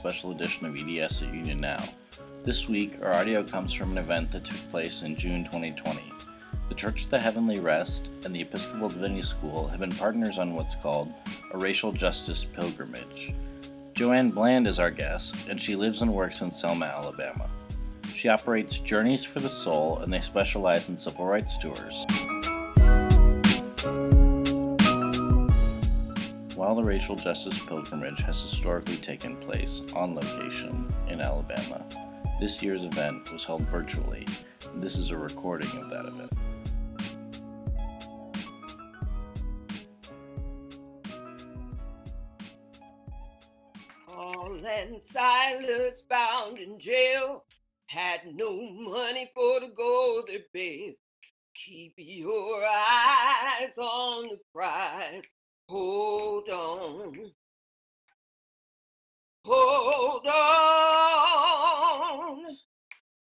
[0.00, 1.84] special edition of EDS at Union Now.
[2.42, 6.00] This week, our audio comes from an event that took place in June 2020.
[6.70, 10.54] The Church of the Heavenly Rest and the Episcopal Divinity School have been partners on
[10.54, 11.12] what's called
[11.52, 13.34] a racial justice pilgrimage.
[13.92, 17.50] Joanne Bland is our guest, and she lives and works in Selma, Alabama.
[18.14, 22.06] She operates Journeys for the Soul, and they specialize in civil rights tours.
[26.80, 31.84] The racial justice pilgrimage has historically taken place on location in Alabama,
[32.40, 34.26] this year's event was held virtually.
[34.76, 36.32] This is a recording of that event.
[44.06, 47.44] Paul and Silas bound in jail
[47.88, 50.94] had no money for to go their bail.
[51.54, 55.24] Keep your eyes on the prize
[55.70, 57.14] Hold on.
[59.44, 60.32] Hold on.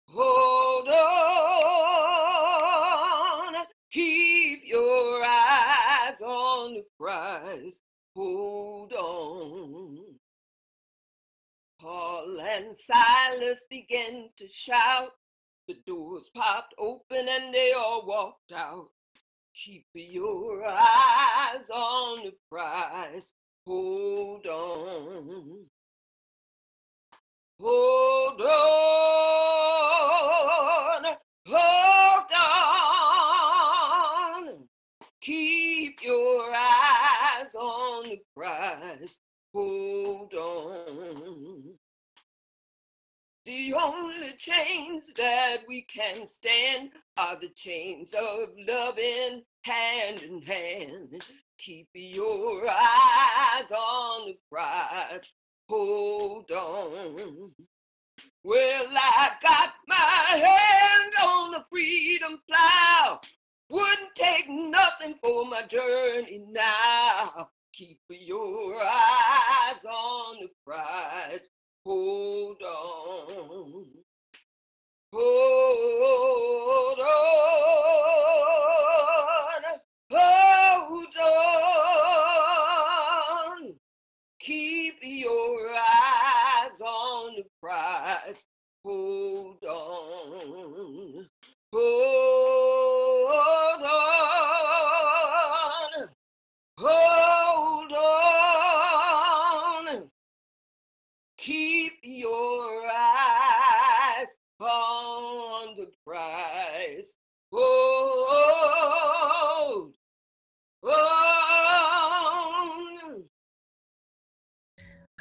[0.07, 0.97] Hold on.
[3.91, 7.81] Keep your eyes on the prize.
[8.15, 9.99] Hold on.
[11.81, 15.11] Paul and Silas began to shout.
[15.67, 18.91] The doors popped open and they all walked out.
[19.65, 23.33] Keep your eyes on the prize.
[23.67, 25.65] Hold on.
[27.59, 29.17] Hold on.
[31.49, 32.33] Hold
[34.53, 34.69] on.
[35.23, 39.17] Keep your eyes on the prize.
[39.55, 41.79] Hold on.
[43.47, 51.25] The only chains that we can stand are the chains of loving hand in hand.
[51.57, 55.31] Keep your eyes on the prize.
[55.69, 57.53] Hold on.
[58.43, 63.21] Well, I got my hand on the freedom plow.
[63.71, 67.51] Wouldn't take nothing for my journey now.
[67.73, 71.43] Keep your eyes on the prize.
[71.87, 73.87] Hold on.
[75.13, 77.07] Hold on.
[80.11, 81.17] Hold
[83.63, 83.75] on.
[84.41, 88.43] Keep your eyes on the prize.
[88.85, 91.29] Hold on.
[91.73, 93.31] Hold
[93.85, 94.16] on.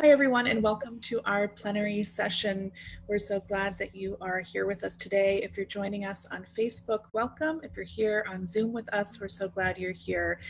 [0.02, 2.70] Hi, everyone, and welcome to our plenary session.
[3.08, 5.42] We're so glad that you are here with us today.
[5.42, 7.62] If you're joining us on Facebook, welcome.
[7.64, 10.42] If you're here on Zoom with us, we're so glad you're here.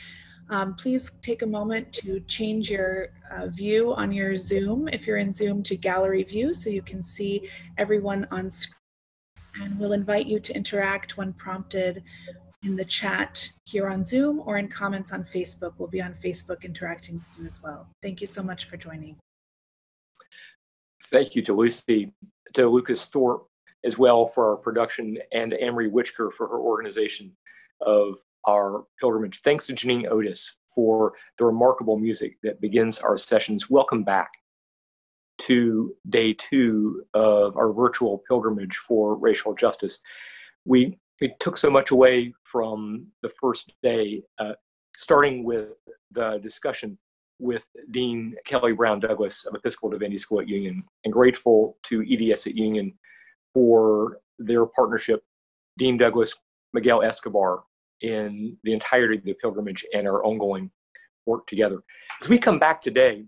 [0.49, 5.17] Um, please take a moment to change your uh, view on your Zoom, if you're
[5.17, 7.47] in Zoom, to gallery view so you can see
[7.77, 8.73] everyone on screen.
[9.61, 12.01] And we'll invite you to interact when prompted
[12.63, 15.73] in the chat here on Zoom or in comments on Facebook.
[15.77, 17.87] We'll be on Facebook interacting with you as well.
[18.01, 19.17] Thank you so much for joining.
[21.11, 22.11] Thank you to Lucy,
[22.55, 23.47] to Lucas Thorpe
[23.83, 27.31] as well for our production, and Amory Witchker for her organization
[27.81, 28.15] of
[28.47, 29.41] our pilgrimage.
[29.43, 33.69] Thanks to Janine Otis for the remarkable music that begins our sessions.
[33.69, 34.31] Welcome back
[35.41, 39.99] to day two of our virtual pilgrimage for racial justice.
[40.65, 44.53] We, we took so much away from the first day, uh,
[44.97, 45.69] starting with
[46.11, 46.97] the discussion
[47.39, 52.47] with Dean Kelly Brown Douglas of Episcopal Divinity School at Union, and grateful to EDS
[52.47, 52.93] at Union
[53.53, 55.23] for their partnership.
[55.77, 56.33] Dean Douglas,
[56.73, 57.63] Miguel Escobar,
[58.01, 60.69] in the entirety of the pilgrimage and our ongoing
[61.25, 61.83] work together.
[62.21, 63.25] As we come back today,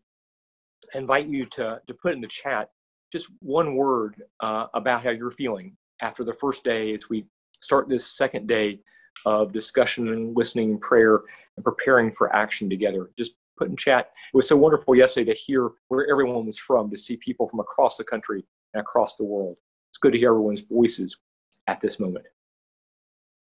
[0.94, 2.70] I invite you to, to put in the chat
[3.12, 7.26] just one word uh, about how you're feeling after the first day as we
[7.62, 8.80] start this second day
[9.26, 11.22] of discussion and listening, and prayer,
[11.56, 13.10] and preparing for action together.
[13.18, 14.12] Just put in chat.
[14.34, 17.60] It was so wonderful yesterday to hear where everyone was from, to see people from
[17.60, 18.44] across the country
[18.74, 19.58] and across the world.
[19.90, 21.18] It's good to hear everyone's voices
[21.68, 22.26] at this moment.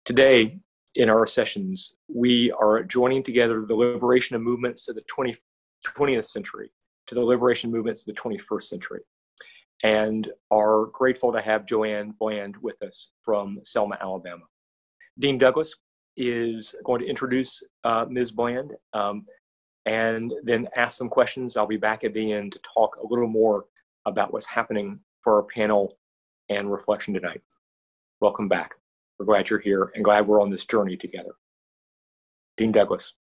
[0.04, 0.58] Today,
[0.94, 5.36] in our sessions, we are joining together the liberation of movements of the 20,
[5.86, 6.70] 20th century
[7.06, 9.00] to the liberation movements of the 21st century,
[9.82, 14.44] and are grateful to have Joanne Bland with us from Selma, Alabama.
[15.18, 15.74] Dean Douglas
[16.16, 18.30] is going to introduce uh, Ms.
[18.30, 19.26] Bland um,
[19.86, 21.56] and then ask some questions.
[21.56, 23.66] I'll be back at the end to talk a little more
[24.06, 25.98] about what's happening for our panel
[26.48, 27.42] and reflection tonight.
[28.20, 28.72] Welcome back.
[29.18, 31.32] We're glad you're here and glad we're on this journey together.
[32.56, 33.14] Dean Douglas.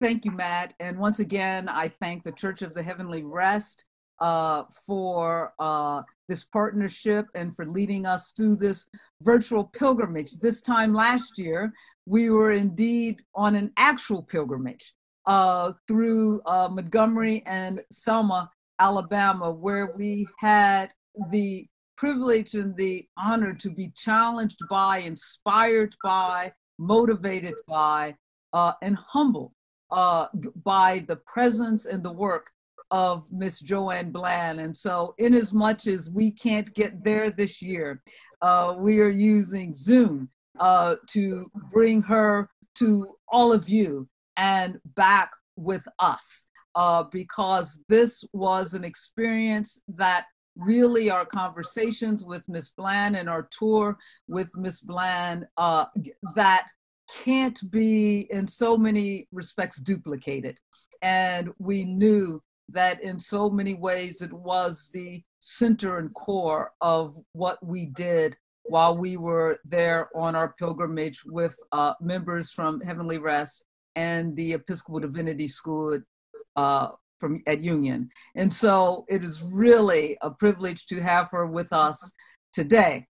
[0.00, 0.74] Thank you, Matt.
[0.80, 3.84] And once again, I thank the Church of the Heavenly Rest
[4.20, 8.86] uh, for uh, this partnership and for leading us through this
[9.22, 10.38] virtual pilgrimage.
[10.38, 11.72] This time last year,
[12.06, 14.94] we were indeed on an actual pilgrimage
[15.26, 20.92] uh, through uh, Montgomery and Selma, Alabama, where we had
[21.30, 21.66] the
[21.96, 28.14] privilege and the honor to be challenged by, inspired by, motivated by,
[28.52, 29.52] uh, and humbled
[29.90, 30.26] uh,
[30.64, 32.50] by the presence and the work
[32.90, 34.60] of Miss Joanne Bland.
[34.60, 38.02] And so, in as much as we can't get there this year,
[38.40, 40.28] uh, we are using Zoom
[40.58, 48.24] uh, to bring her to all of you and back with us uh, because this
[48.32, 50.26] was an experience that
[50.56, 53.96] really our conversations with Miss Bland and our tour
[54.28, 55.86] with Miss Bland uh,
[56.34, 56.66] that
[57.24, 60.58] can't be in so many respects duplicated.
[61.00, 67.16] And we knew that in so many ways it was the center and core of
[67.32, 73.18] what we did while we were there on our pilgrimage with uh, members from Heavenly
[73.18, 73.64] Rest
[73.96, 76.00] and the Episcopal Divinity School
[76.56, 78.10] uh, from at Union.
[78.34, 82.12] And so it is really a privilege to have her with us
[82.52, 83.06] today.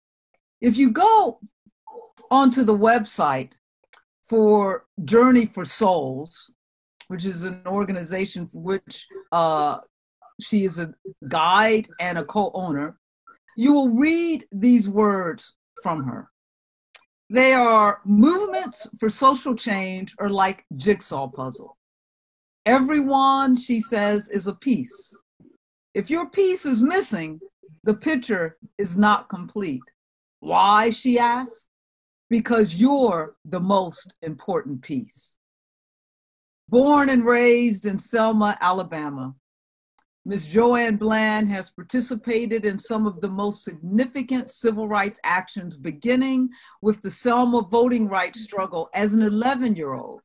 [0.60, 1.40] If you go
[2.30, 3.52] onto the website
[4.28, 6.52] for Journey for Souls,
[7.08, 9.78] which is an organization for which uh,
[10.40, 10.94] she is a
[11.28, 12.98] guide and a co-owner,
[13.56, 16.30] you will read these words from her.
[17.30, 21.76] They are movements for social change are like jigsaw puzzle.
[22.64, 25.12] Everyone, she says, is a piece.
[25.94, 27.40] If your piece is missing,
[27.84, 29.82] the picture is not complete.
[30.40, 31.68] Why, she asks?
[32.30, 35.34] Because you're the most important piece.
[36.68, 39.34] Born and raised in Selma, Alabama,
[40.24, 40.46] Ms.
[40.46, 46.50] Joanne Bland has participated in some of the most significant civil rights actions, beginning
[46.82, 50.20] with the Selma voting rights struggle as an 11 year old,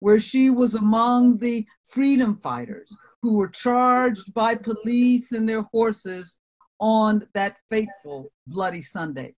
[0.00, 6.38] where she was among the freedom fighters who were charged by police and their horses
[6.78, 9.34] on that fateful Bloody Sunday.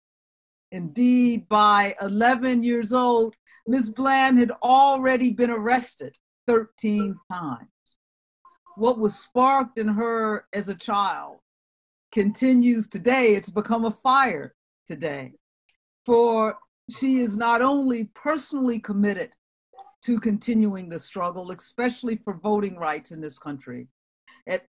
[0.72, 3.34] Indeed, by 11 years old,
[3.66, 3.90] Ms.
[3.90, 6.16] Bland had already been arrested
[6.46, 7.68] 13 times
[8.78, 11.38] what was sparked in her as a child
[12.12, 13.34] continues today.
[13.34, 14.54] It's become a fire
[14.86, 15.32] today.
[16.06, 16.56] For
[16.88, 19.34] she is not only personally committed
[20.04, 23.88] to continuing the struggle, especially for voting rights in this country,
[24.46, 24.64] at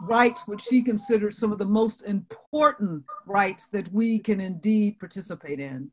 [0.00, 5.60] rights which she considers some of the most important rights that we can indeed participate
[5.60, 5.90] in.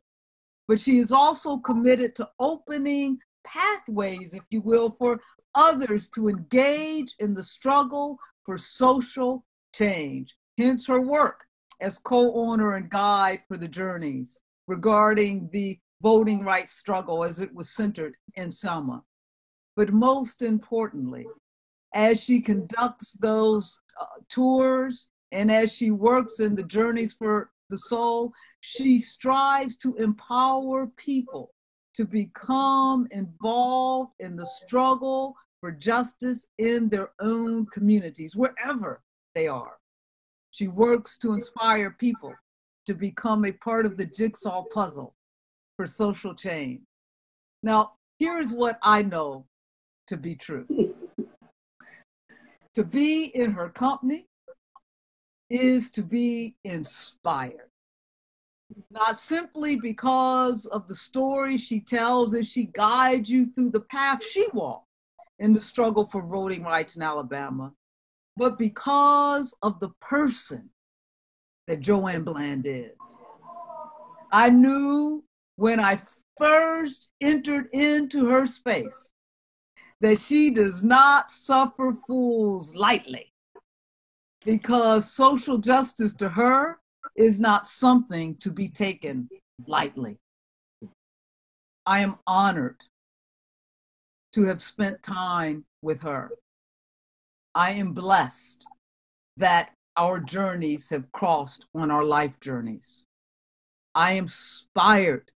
[0.67, 5.19] But she is also committed to opening pathways, if you will, for
[5.55, 10.35] others to engage in the struggle for social change.
[10.57, 11.45] Hence her work
[11.81, 17.53] as co owner and guide for the journeys regarding the voting rights struggle as it
[17.53, 19.03] was centered in Selma.
[19.75, 21.25] But most importantly,
[21.93, 27.77] as she conducts those uh, tours and as she works in the journeys for the
[27.77, 31.51] soul, she strives to empower people
[31.95, 39.01] to become involved in the struggle for justice in their own communities, wherever
[39.33, 39.77] they are.
[40.51, 42.33] She works to inspire people
[42.85, 45.15] to become a part of the jigsaw puzzle
[45.77, 46.81] for social change.
[47.63, 49.45] Now, here's what I know
[50.07, 50.67] to be true
[52.75, 54.25] to be in her company
[55.49, 57.69] is to be inspired
[58.91, 64.21] not simply because of the story she tells as she guides you through the path
[64.21, 64.87] she walked
[65.43, 67.73] in the struggle for voting rights in Alabama,
[68.37, 70.69] but because of the person
[71.67, 72.95] that Joanne Bland is.
[74.31, 75.21] I knew
[75.57, 75.99] when I
[76.37, 79.09] first entered into her space
[79.99, 83.33] that she does not suffer fools lightly
[84.45, 86.79] because social justice to her
[87.17, 89.27] is not something to be taken
[89.67, 90.17] lightly.
[91.85, 92.77] I am honored
[94.33, 96.31] to have spent time with her.
[97.55, 98.65] I am blessed
[99.37, 103.05] that our journeys have crossed on our life journeys.
[103.93, 105.31] I am inspired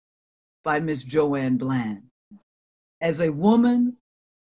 [0.62, 2.04] by Miss Joanne Bland
[3.00, 3.96] as a woman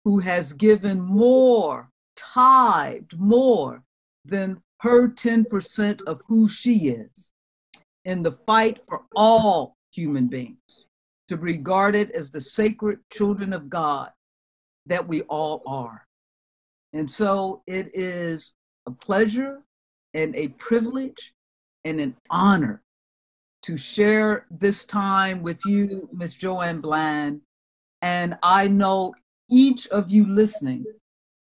[0.05, 3.83] who has given more, tithed more
[4.23, 7.31] than her 10% of who she is
[8.05, 10.85] in the fight for all human beings
[11.27, 14.11] to be regarded as the sacred children of God
[14.85, 16.05] that we all are.
[16.93, 18.53] And so it is
[18.85, 19.61] a pleasure
[20.13, 21.33] and a privilege
[21.85, 22.81] and an honor
[23.63, 27.41] to share this time with you, Miss Joanne Bland.
[28.01, 29.13] And I know
[29.49, 30.85] each of you listening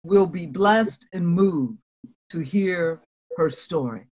[0.04, 1.78] will be blessed and moved
[2.30, 3.02] to hear
[3.38, 4.08] her story.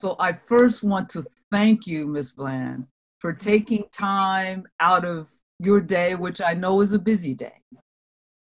[0.00, 2.86] So I first want to thank you, Miss Bland,
[3.18, 7.60] for taking time out of your day, which I know is a busy day,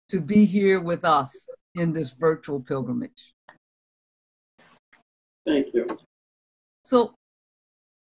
[0.09, 3.33] to be here with us in this virtual pilgrimage.
[5.45, 5.87] Thank you.
[6.83, 7.15] So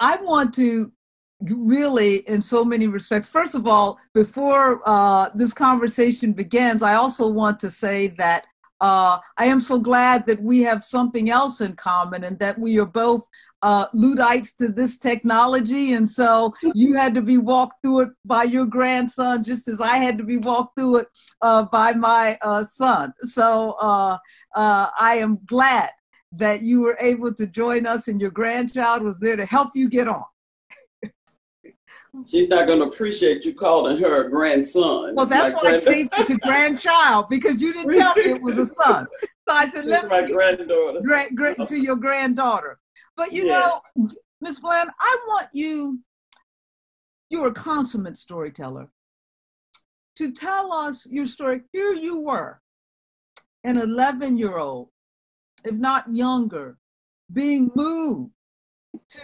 [0.00, 0.92] I want to
[1.40, 7.28] really, in so many respects, first of all, before uh, this conversation begins, I also
[7.28, 8.46] want to say that
[8.80, 12.78] uh, I am so glad that we have something else in common and that we
[12.78, 13.26] are both
[13.62, 15.92] uh, Luddites to this technology.
[15.94, 19.96] And so you had to be walked through it by your grandson, just as I
[19.96, 21.08] had to be walked through it
[21.42, 23.12] uh, by my uh, son.
[23.22, 24.18] So uh,
[24.54, 25.90] uh, I am glad
[26.32, 29.88] that you were able to join us and your grandchild was there to help you
[29.88, 30.24] get on.
[32.26, 35.14] She's not going to appreciate you calling her a grandson.
[35.14, 38.58] Well, that's why I changed it to grandchild because you didn't tell me it was
[38.58, 39.06] a son.
[39.46, 41.00] So I said, let my granddaughter.
[41.00, 42.78] Gra- gra- to your granddaughter.
[43.16, 43.80] But you know,
[44.40, 46.00] Miss Bland, I want you,
[47.30, 48.88] you're a consummate storyteller,
[50.16, 51.62] to tell us your story.
[51.72, 52.60] Here you were,
[53.64, 54.88] an 11 year old,
[55.64, 56.78] if not younger,
[57.32, 58.32] being moved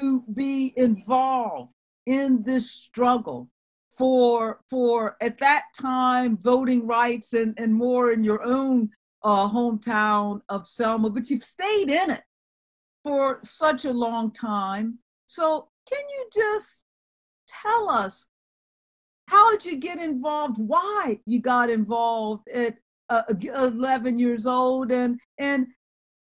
[0.01, 1.74] to be involved
[2.07, 3.51] in this struggle
[3.97, 8.91] for for at that time voting rights and, and more in your own
[9.23, 12.23] uh, hometown of Selma, but you've stayed in it
[13.03, 14.99] for such a long time.
[15.27, 16.85] So can you just
[17.49, 18.27] tell us
[19.29, 20.59] how did you get involved?
[20.59, 22.77] Why you got involved at
[23.09, 25.67] uh, 11 years old, and and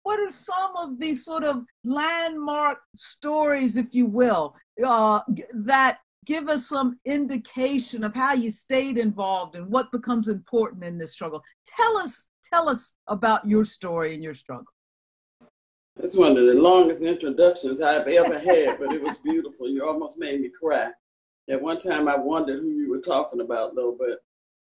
[0.02, 4.54] what are some of these sort of landmark stories, if you will,
[4.84, 5.20] uh,
[5.52, 10.98] that give us some indication of how you stayed involved and what becomes important in
[10.98, 11.42] this struggle?
[11.66, 14.66] Tell us, tell us about your story and your struggle.
[15.96, 19.68] That's one of the longest introductions I've ever had, but it was beautiful.
[19.68, 20.90] You almost made me cry.
[21.48, 24.24] At one time, I wondered who you were talking about, though, but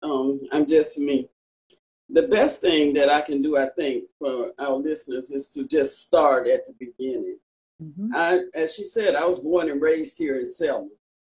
[0.07, 1.29] um, I'm just me
[2.09, 6.05] the best thing that I can do, I think, for our listeners is to just
[6.05, 7.37] start at the beginning.
[7.81, 8.11] Mm-hmm.
[8.13, 10.89] I, as she said, I was born and raised here in Selma.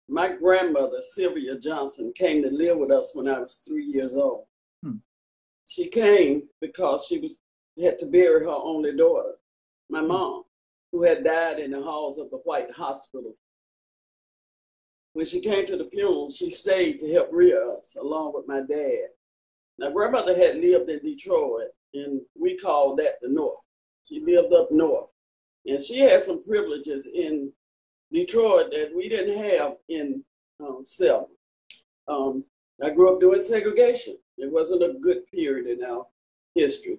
[0.09, 4.45] My grandmother, Sylvia Johnson, came to live with us when I was three years old.
[4.83, 4.97] Hmm.
[5.66, 7.37] She came because she was
[7.83, 9.35] had to bury her only daughter,
[9.90, 10.09] my hmm.
[10.09, 10.42] mom,
[10.92, 13.35] who had died in the halls of the White Hospital.
[15.12, 18.61] When she came to the funeral, she stayed to help rear us along with my
[18.61, 19.09] dad.
[19.78, 23.59] Now, grandmother had lived in Detroit, and we called that the North.
[24.04, 25.09] She lived up north,
[25.66, 27.52] and she had some privileges in
[28.12, 30.24] Detroit that we didn't have in
[30.60, 31.26] um, Selma.
[32.06, 32.44] Um,
[32.82, 34.16] I grew up doing segregation.
[34.38, 36.06] It wasn't a good period in our
[36.54, 36.98] history.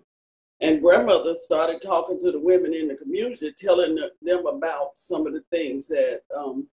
[0.62, 5.34] And grandmother started talking to the women in the community, telling them about some of
[5.34, 6.68] the things that, um,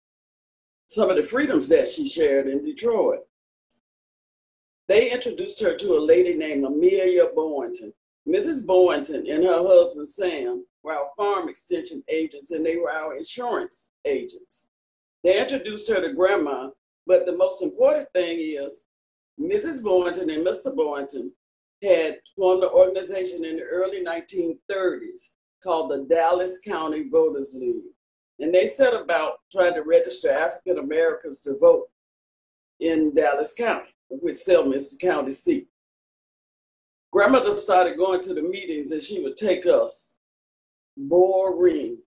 [0.89, 3.21] some of the freedoms that she shared in Detroit
[4.89, 7.93] they introduced her to a lady named Amelia Boynton.
[8.29, 8.67] Mrs.
[8.67, 13.91] Boynton and her husband Sam were our farm extension agents and they were our insurance
[14.05, 14.69] agents.
[15.25, 16.71] They introduced her to grandma,
[17.07, 18.85] but the most important thing is
[19.41, 19.83] Mrs.
[19.83, 20.75] Boynton and Mr.
[20.75, 21.33] Boynton
[21.83, 27.83] had formed an organization in the early 1930s called the Dallas County Voters League.
[28.39, 31.89] And they set about trying to register African Americans to vote
[32.81, 35.69] in Dallas County which Selma is the county seat.
[37.13, 40.16] Grandmother started going to the meetings and she would take us.
[40.97, 41.99] Boring.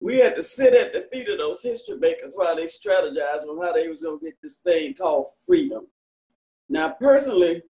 [0.00, 3.62] we had to sit at the feet of those history makers while they strategized on
[3.62, 5.86] how they was gonna get this thing called freedom.
[6.68, 7.62] Now, personally,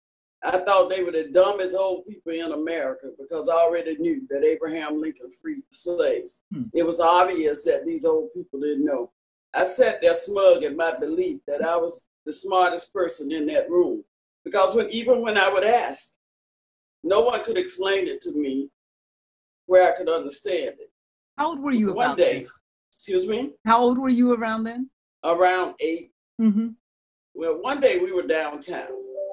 [0.43, 4.45] I thought they were the dumbest old people in America because I already knew that
[4.45, 6.43] Abraham Lincoln freed slaves.
[6.53, 6.65] Hmm.
[6.75, 9.11] It was obvious that these old people didn't know.
[9.55, 13.71] I sat there smug in my belief that I was the smartest person in that
[13.71, 14.05] room.
[14.45, 16.15] Because when even when I would ask,
[17.03, 18.69] no one could explain it to me
[19.67, 20.91] where I could understand it.
[21.37, 22.49] How old were you One day, then?
[22.95, 23.53] excuse me?
[23.65, 24.91] How old were you around then?
[25.25, 26.69] Around 8 mm-hmm.
[27.35, 28.91] Well, one day we were downtown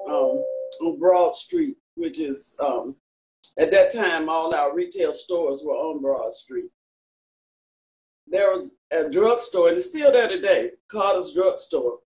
[0.08, 0.42] um,
[0.82, 2.96] on Broad Street, which is um,
[3.58, 6.70] At that time, all our retail stores were on Broad Street.
[8.26, 11.98] There was a drugstore, and it's still there today, Carter's Drugstore,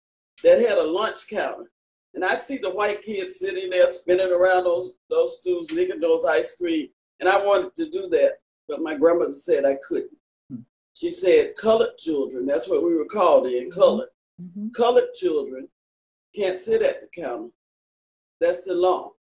[0.43, 1.71] that had a lunch counter.
[2.15, 6.25] And I'd see the white kids sitting there spinning around those, those stools, licking those
[6.25, 6.87] ice cream.
[7.19, 8.33] And I wanted to do that,
[8.67, 10.17] but my grandmother said I couldn't.
[10.49, 10.61] Hmm.
[10.93, 13.79] She said, colored children, that's what we were called in, mm-hmm.
[13.79, 14.09] colored.
[14.41, 14.69] Mm-hmm.
[14.75, 15.69] Colored children
[16.35, 17.49] can't sit at the counter.
[18.41, 19.13] That's the law.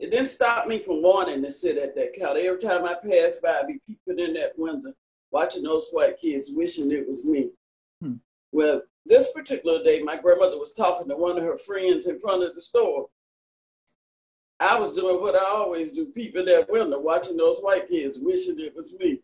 [0.00, 2.40] It didn't stop me from wanting to sit at that counter.
[2.40, 4.92] Every time I passed by, I'd be peeping in that window,
[5.30, 7.50] watching those white kids, wishing it was me.
[8.00, 8.14] Hmm.
[8.52, 12.42] Well, this particular day, my grandmother was talking to one of her friends in front
[12.42, 13.08] of the store.
[14.60, 18.58] I was doing what I always do, peeping that window, watching those white kids, wishing
[18.58, 19.20] it was me.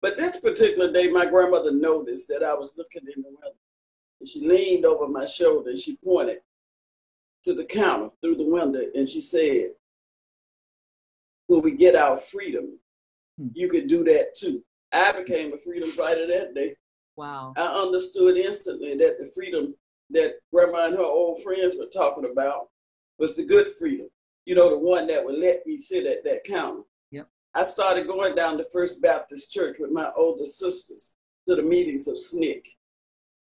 [0.00, 3.56] But this particular day, my grandmother noticed that I was looking in the window.
[4.20, 6.38] And she leaned over my shoulder and she pointed
[7.44, 9.70] to the counter through the window and she said,
[11.48, 12.78] When we get our freedom,
[13.38, 13.48] hmm.
[13.54, 14.62] you could do that too.
[14.92, 16.76] I became a freedom fighter that day.
[17.16, 17.54] Wow.
[17.56, 19.74] I understood instantly that the freedom
[20.10, 22.68] that grandma and her old friends were talking about
[23.18, 24.08] was the good freedom.
[24.46, 26.82] You know, the one that would let me sit at that counter.
[27.10, 27.28] Yep.
[27.54, 31.14] I started going down to First Baptist Church with my older sisters
[31.46, 32.62] to the meetings of SNCC.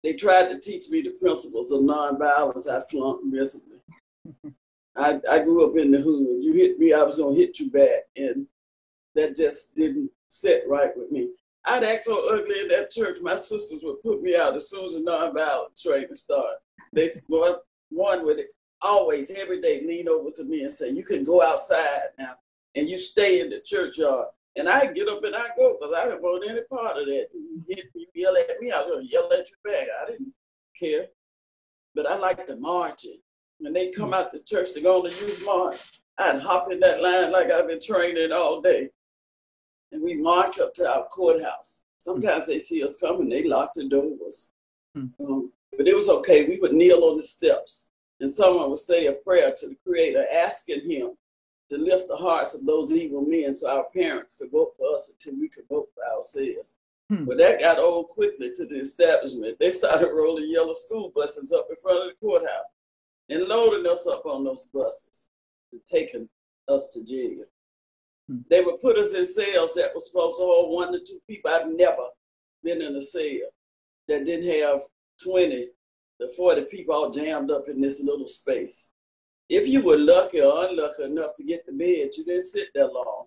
[0.04, 2.68] They tried to teach me the principles of nonviolence.
[2.68, 3.80] I flunked miserably.
[4.96, 6.44] I, I grew up in the hood.
[6.44, 8.48] You hit me, I was gonna hit you back, and
[9.16, 11.30] that just didn't sit right with me.
[11.66, 14.86] I'd act so ugly in that church, my sisters would put me out as soon
[14.86, 16.58] as the nonviolent training started.
[16.94, 18.40] They one would
[18.82, 22.36] always every day lean over to me and say, "You can go outside now,
[22.76, 26.06] and you stay in the churchyard." And I get up and I go because I
[26.06, 27.28] didn't want any part of that.
[27.34, 29.88] You hit me, yell at me, I was gonna yell at you back.
[30.02, 30.34] I didn't
[30.80, 31.08] care,
[31.94, 33.20] but I like the marching.
[33.60, 36.80] When they come out the church to go on the youth march, I'd hop in
[36.80, 38.90] that line like I've been training all day
[39.92, 41.84] and we march up to our courthouse.
[41.98, 44.50] Sometimes they see us coming, they lock the doors.
[44.96, 45.26] Mm-hmm.
[45.26, 46.48] Um, but it was okay.
[46.48, 50.26] We would kneel on the steps, and someone would say a prayer to the Creator,
[50.34, 51.12] asking Him
[51.70, 55.12] to lift the hearts of those evil men so our parents could vote for us
[55.12, 56.76] until we could vote for ourselves.
[57.10, 57.26] Hmm.
[57.26, 59.58] But that got old quickly to the establishment.
[59.60, 62.66] They started rolling yellow school buses up in front of the courthouse
[63.30, 65.30] and loading us up on those buses
[65.72, 66.30] and taking
[66.68, 67.44] us to jail.
[68.50, 71.50] They would put us in cells that was supposed to hold one to two people.
[71.50, 72.08] I've never
[72.62, 73.22] been in a cell
[74.10, 74.82] that didn't have
[75.24, 75.70] 20
[76.22, 78.92] to 40 people all jammed up in this little space.
[79.50, 82.88] If you were lucky or unlucky enough to get the bed, you didn't sit there
[82.88, 83.26] long.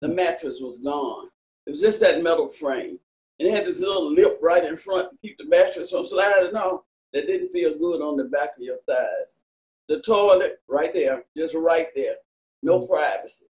[0.00, 1.28] The mattress was gone.
[1.66, 2.98] It was just that metal frame.
[3.38, 6.56] And it had this little lip right in front to keep the mattress from sliding
[6.56, 9.42] off that didn't feel good on the back of your thighs.
[9.88, 12.16] The toilet right there, just right there.
[12.62, 12.88] No mm.
[12.88, 13.46] privacy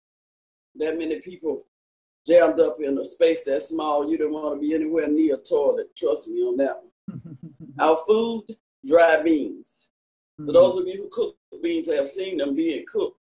[0.77, 1.65] that many people
[2.27, 5.39] jammed up in a space that small, you don't want to be anywhere near a
[5.39, 5.95] toilet.
[5.97, 6.91] Trust me on that one.
[7.79, 8.45] Our food,
[8.87, 9.91] dry beans.
[10.37, 10.53] For mm-hmm.
[10.53, 13.19] those of you who cook beans have seen them being cooked.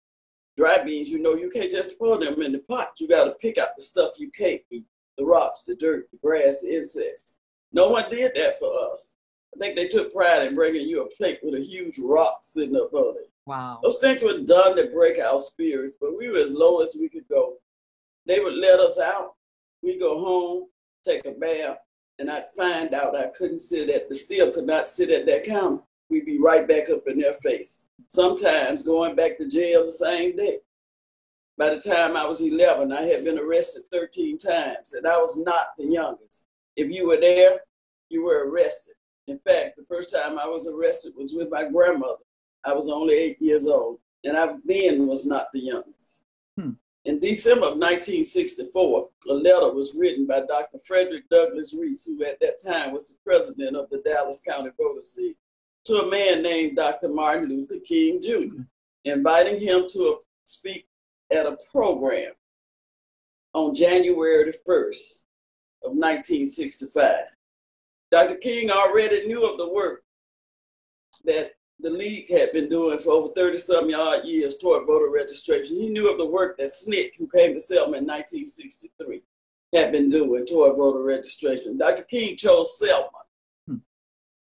[0.56, 2.92] Dry beans, you know, you can't just pour them in the pot.
[2.98, 4.86] You got to pick out the stuff you can't eat
[5.18, 7.36] the rocks, the dirt, the grass, the insects.
[7.72, 9.14] No one did that for us.
[9.54, 12.76] I think they took pride in bringing you a plate with a huge rock sitting
[12.76, 13.30] up on it.
[13.46, 13.80] Wow.
[13.82, 17.08] Those things were done to break our spirits, but we were as low as we
[17.08, 17.54] could go.
[18.26, 19.34] They would let us out.
[19.82, 20.68] We go home,
[21.04, 21.78] take a bath,
[22.18, 25.44] and I'd find out I couldn't sit at the still could not sit at that
[25.44, 25.82] counter.
[26.08, 27.86] We'd be right back up in their face.
[28.08, 30.58] Sometimes going back to jail the same day.
[31.58, 35.38] By the time I was 11, I had been arrested 13 times, and I was
[35.38, 36.44] not the youngest.
[36.76, 37.60] If you were there,
[38.10, 38.94] you were arrested.
[39.26, 42.22] In fact, the first time I was arrested was with my grandmother.
[42.64, 46.22] I was only eight years old, and I then was not the youngest.
[46.58, 46.72] Hmm.
[47.06, 50.80] In December of 1964, a letter was written by Dr.
[50.84, 55.14] Frederick Douglass Reese, who at that time was the president of the Dallas County Voters
[55.16, 55.36] League,
[55.84, 57.08] to a man named Dr.
[57.08, 58.62] Martin Luther King Jr.,
[59.04, 60.88] inviting him to speak
[61.30, 62.32] at a program
[63.54, 65.22] on January the 1st
[65.84, 67.18] of 1965.
[68.10, 68.34] Dr.
[68.38, 70.02] King already knew of the work
[71.24, 75.76] that the league had been doing for over 30 some odd years toward voter registration.
[75.76, 79.22] He knew of the work that SNCC, who came to Selma in 1963,
[79.74, 81.76] had been doing toward voter registration.
[81.76, 82.04] Dr.
[82.04, 83.10] King chose Selma
[83.68, 83.76] hmm.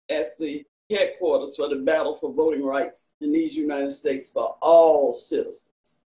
[0.08, 5.12] as the headquarters for the battle for voting rights in these United States for all
[5.12, 6.02] citizens.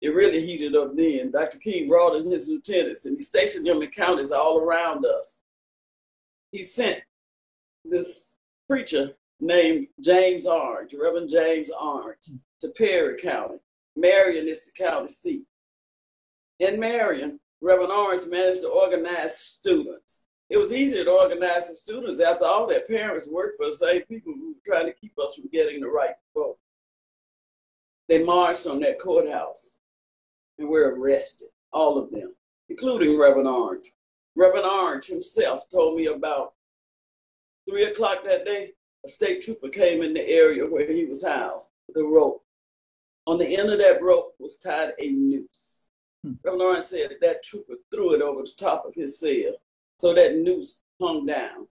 [0.00, 1.30] It really heated up then.
[1.30, 1.58] Dr.
[1.58, 5.40] King brought in his lieutenants and he stationed them in counties all around us.
[6.50, 7.02] He sent
[7.84, 8.34] this
[8.68, 13.56] preacher named James Orange, Reverend James Orange, to Perry County.
[13.96, 15.42] Marion is the county seat.
[16.60, 20.26] In Marion, Reverend Orange managed to organize students.
[20.48, 24.02] It was easier to organize the students after all their parents worked for the same
[24.02, 26.58] people who were trying to keep us from getting the right vote.
[28.08, 29.78] They marched on that courthouse
[30.58, 32.34] and were arrested, all of them,
[32.68, 33.86] including Reverend Orange.
[34.36, 36.52] Reverend Orange himself told me about
[37.68, 38.72] three o'clock that day,
[39.04, 42.44] a state trooper came in the area where he was housed with a rope.
[43.26, 45.88] On the end of that rope was tied a noose.
[46.24, 46.32] Hmm.
[46.44, 49.54] Reverend Orange said that, that trooper threw it over the top of his cell,
[49.98, 51.66] so that noose hung down.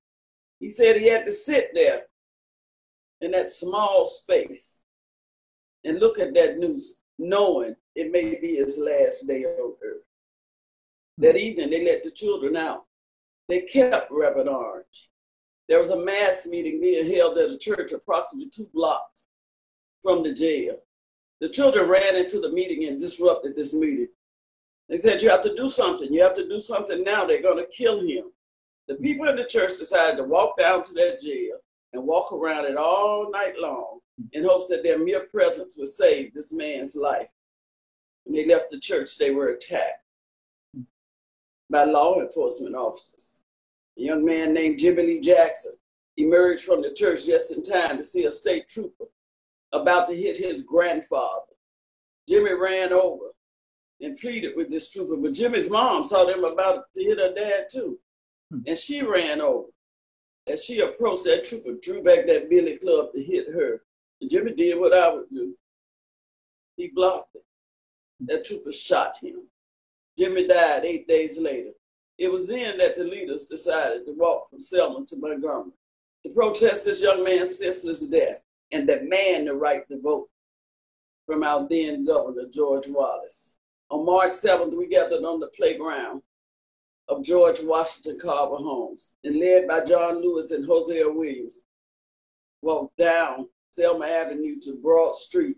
[0.59, 2.03] He said he had to sit there
[3.21, 4.83] in that small space
[5.83, 10.03] and look at that noose, knowing it may be his last day on earth.
[11.17, 12.85] That evening, they let the children out.
[13.47, 15.10] They kept Reverend Orange.
[15.71, 19.23] There was a mass meeting being held at a church approximately two blocks
[20.03, 20.75] from the jail.
[21.39, 24.09] The children ran into the meeting and disrupted this meeting.
[24.89, 26.13] They said, You have to do something.
[26.13, 27.23] You have to do something now.
[27.23, 28.33] They're going to kill him.
[28.89, 31.55] The people in the church decided to walk down to that jail
[31.93, 33.99] and walk around it all night long
[34.33, 37.29] in hopes that their mere presence would save this man's life.
[38.25, 40.03] When they left the church, they were attacked
[41.69, 43.40] by law enforcement officers.
[44.01, 45.73] A young man named Jimmy Lee Jackson
[46.17, 49.05] emerged from the church just in time to see a state trooper
[49.71, 51.53] about to hit his grandfather.
[52.27, 53.25] Jimmy ran over
[53.99, 57.67] and pleaded with this trooper, but Jimmy's mom saw them about to hit her dad
[57.71, 57.99] too.
[58.49, 58.61] Hmm.
[58.65, 59.69] And she ran over.
[60.47, 63.83] As she approached that trooper, drew back that billy club to hit her.
[64.19, 65.55] And Jimmy did what I would do.
[66.75, 67.43] He blocked it.
[68.21, 69.43] That trooper shot him.
[70.17, 71.73] Jimmy died eight days later.
[72.21, 75.71] It was then that the leaders decided to walk from Selma to Montgomery
[76.23, 80.29] to protest this young man's sister's death and demand the right to vote
[81.25, 83.57] from our then governor, George Wallace.
[83.89, 86.21] On March 7th, we gathered on the playground
[87.07, 91.63] of George Washington Carver Homes and led by John Lewis and Hosea Williams,
[92.61, 95.57] walked down Selma Avenue to Broad Street,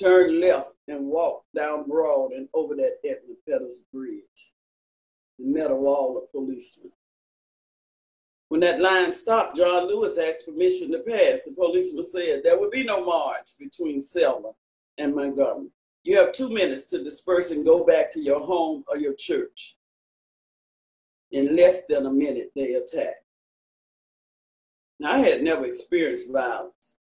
[0.00, 4.53] turned left and walked down Broad and over that Edmund Pettus Bridge
[5.38, 6.92] met a wall of policemen.
[8.48, 11.44] When that line stopped, John Lewis asked permission to pass.
[11.44, 14.50] The policeman said there would be no march between Selma
[14.98, 15.70] and Montgomery.
[16.04, 19.76] You have two minutes to disperse and go back to your home or your church.
[21.32, 23.24] In less than a minute, they attacked.
[25.00, 26.96] Now, I had never experienced violence.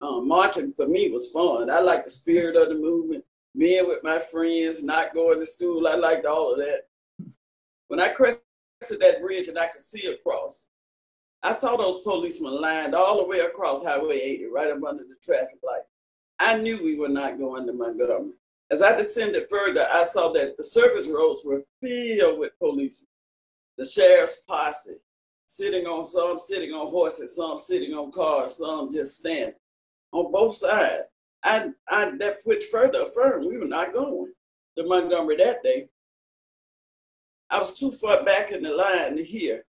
[0.00, 1.68] Um, marching for me was fun.
[1.68, 3.24] I liked the spirit of the movement,
[3.56, 5.86] being with my friends, not going to school.
[5.86, 6.87] I liked all of that.
[7.88, 8.42] When I crested
[9.00, 10.68] that bridge and I could see across,
[11.42, 15.16] I saw those policemen lined all the way across Highway 80, right up under the
[15.22, 15.82] traffic light.
[16.38, 18.34] I knew we were not going to Montgomery.
[18.70, 23.08] As I descended further, I saw that the service roads were filled with policemen.
[23.78, 24.98] The sheriff's posse,
[25.46, 29.54] sitting on some sitting on horses, some sitting on cars, some just standing
[30.12, 31.06] on both sides.
[31.42, 34.32] I, I that which further affirmed we were not going
[34.76, 35.88] to Montgomery that day.
[37.50, 39.64] I was too far back in the line to hear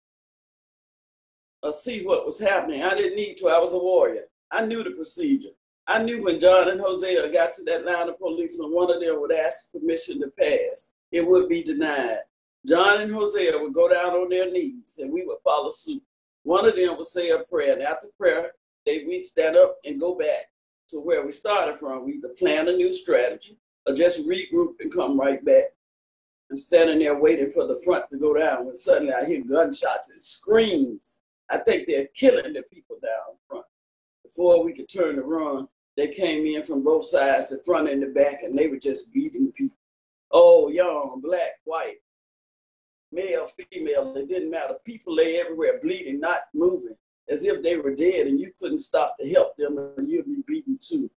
[1.63, 2.83] or see what was happening.
[2.83, 3.49] I didn't need to.
[3.49, 4.25] I was a warrior.
[4.51, 5.49] I knew the procedure.
[5.87, 9.21] I knew when John and Hosea got to that line of policemen, one of them
[9.21, 10.91] would ask permission to pass.
[11.11, 12.21] It would be denied.
[12.67, 16.03] John and Hosea would go down on their knees and we would follow suit.
[16.45, 18.53] One of them would say a prayer, and after prayer,
[18.85, 20.51] they we stand up and go back
[20.91, 22.05] to where we started from.
[22.05, 25.65] We either plan a new strategy or just regroup and come right back.
[26.51, 30.11] I'm standing there waiting for the front to go down when suddenly I hear gunshots
[30.11, 31.19] and screams.
[31.51, 33.67] I think they're killing the people down front.
[34.23, 38.03] Before we could turn to run, they came in from both sides, the front and
[38.03, 39.77] the back, and they were just beating people.
[40.33, 41.99] Oh, young, black, white,
[43.13, 44.75] male, female, it didn't matter.
[44.85, 46.97] People lay everywhere bleeding, not moving,
[47.29, 50.43] as if they were dead, and you couldn't stop to help them, or you'd be
[50.47, 51.09] beaten too.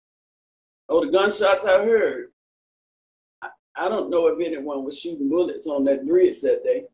[0.89, 2.31] Oh, the gunshots I heard.
[3.77, 6.85] I, don't know if anyone was shooting bullets on that bridge that day.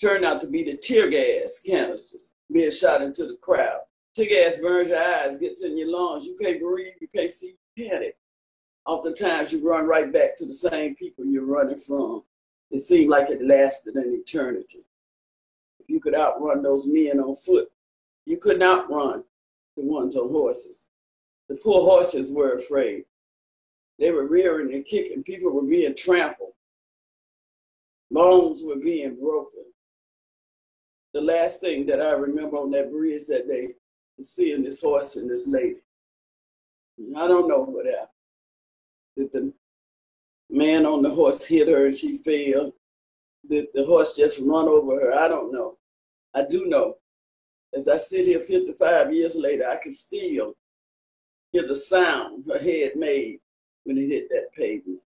[0.00, 3.80] Turned out to be the tear gas canisters being shot into the crowd.
[4.14, 6.24] Tear gas burns your eyes, gets in your lungs.
[6.24, 8.16] You can't breathe, you can't see, you panic.
[8.86, 12.22] Oftentimes you run right back to the same people you're running from.
[12.70, 14.84] It seemed like it lasted an eternity.
[15.80, 17.70] If you could outrun those men on foot,
[18.26, 19.24] you could not run
[19.76, 20.86] the ones on horses.
[21.48, 23.04] The poor horses were afraid.
[24.00, 25.22] They were rearing and kicking.
[25.22, 26.52] People were being trampled.
[28.10, 29.64] Bones were being broken.
[31.12, 33.74] The last thing that I remember on that bridge that day
[34.16, 35.80] was seeing this horse and this lady.
[37.14, 38.08] I don't know what happened.
[39.16, 39.52] Did the
[40.48, 42.72] man on the horse hit her and she fell.
[43.48, 45.14] The, the horse just run over her.
[45.14, 45.76] I don't know.
[46.34, 46.96] I do know.
[47.74, 50.54] As I sit here 55 years later, I can still
[51.52, 53.39] hear the sound her head made
[53.90, 55.00] when it hit that pavement.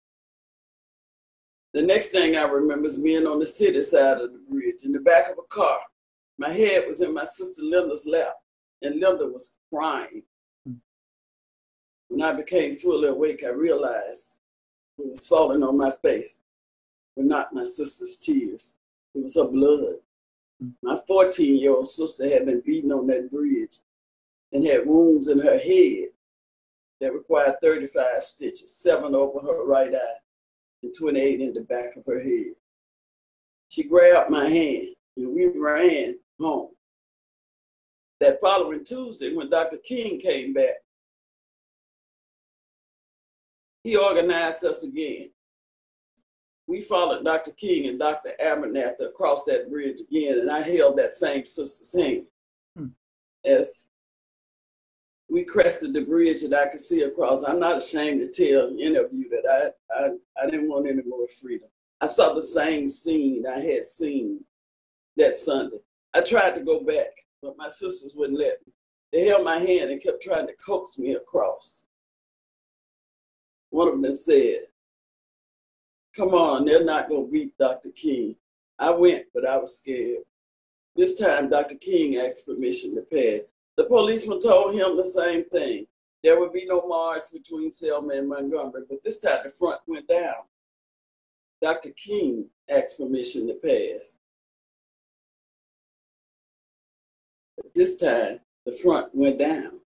[1.73, 4.93] The next thing I remember is being on the city side of the bridge in
[4.93, 5.79] the back of a car.
[6.37, 8.35] My head was in my sister Linda's lap,
[8.83, 10.23] and Linda was crying.
[12.09, 14.37] When I became fully awake, I realized
[14.99, 16.41] it was falling on my face
[17.17, 18.75] were not my sister's tears.
[19.15, 19.95] It was her blood.
[20.83, 23.79] My 14 year old sister had been beaten on that bridge
[24.53, 26.09] and had wounds in her head
[27.01, 30.19] that required 35 stitches, seven over her right eye
[30.83, 32.55] and 28 in the back of her head.
[33.69, 36.71] She grabbed my hand and we ran home.
[38.21, 39.79] That following Tuesday, when Dr.
[39.79, 40.77] King came back,
[43.83, 45.31] he organized us again.
[46.67, 47.51] We followed Dr.
[47.53, 48.33] King and Dr.
[48.43, 52.25] Abernathy across that bridge again, and I held that same sister's hand
[52.77, 52.87] hmm.
[53.45, 53.89] as
[55.35, 57.43] we crested the bridge that I could see across.
[57.43, 61.03] I'm not ashamed to tell any of you that I, I, I didn't want any
[61.03, 61.69] more freedom.
[62.01, 64.45] I saw the same scene I had seen
[65.17, 65.79] that Sunday.
[66.15, 67.11] I tried to go back,
[67.43, 68.73] but my sisters wouldn't let me.
[69.13, 71.85] They held my hand and kept trying to coax me across.
[73.71, 74.61] One of them said,
[76.17, 77.89] Come on, they're not going to beat Dr.
[77.91, 78.37] King.
[78.79, 80.23] I went, but I was scared.
[80.95, 81.75] This time, Dr.
[81.75, 83.41] King asked permission to pass.
[83.77, 85.87] The policeman told him the same thing.
[86.23, 90.09] There would be no march between Selma and Montgomery, but this time the front went
[90.09, 90.45] down.
[91.61, 91.91] Dr.
[91.91, 94.17] King asked permission to pass.
[97.57, 99.81] But this time the front went down.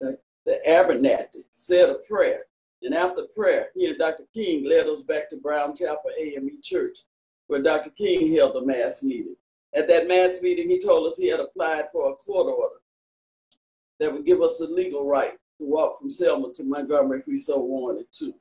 [0.00, 2.44] The, the Abernathy said a prayer,
[2.82, 4.24] and after prayer, he and Dr.
[4.34, 6.98] King led us back to Brown Chapel AME Church,
[7.46, 7.90] where Dr.
[7.90, 9.36] King held a mass meeting.
[9.74, 12.76] At that mass meeting, he told us he had applied for a court order
[14.00, 17.36] that would give us the legal right to walk from Selma to Montgomery if we
[17.36, 18.34] so wanted to.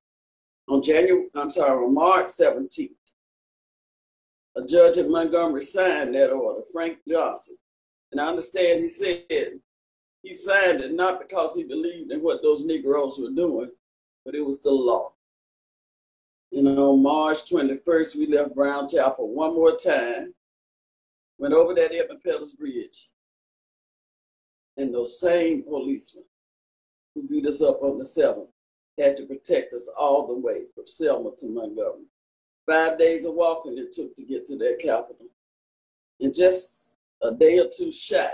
[0.69, 2.91] On January, I'm sorry, on March 17th,
[4.55, 7.57] a judge at Montgomery signed that order, Frank Johnson.
[8.11, 9.59] And I understand he said
[10.23, 13.69] he signed it not because he believed in what those Negroes were doing,
[14.25, 15.13] but it was the law.
[16.51, 20.33] And on March 21st, we left Brown Chapel one more time
[21.37, 23.11] went over that Edmund Pettus Bridge,
[24.75, 26.25] and those same policemen
[27.13, 28.47] who beat us up on the 7th
[28.97, 32.05] had to protect us all the way from Selma to Montgomery.
[32.65, 35.27] Five days of walking it took to get to that capital.
[36.19, 38.29] And just a day or two shy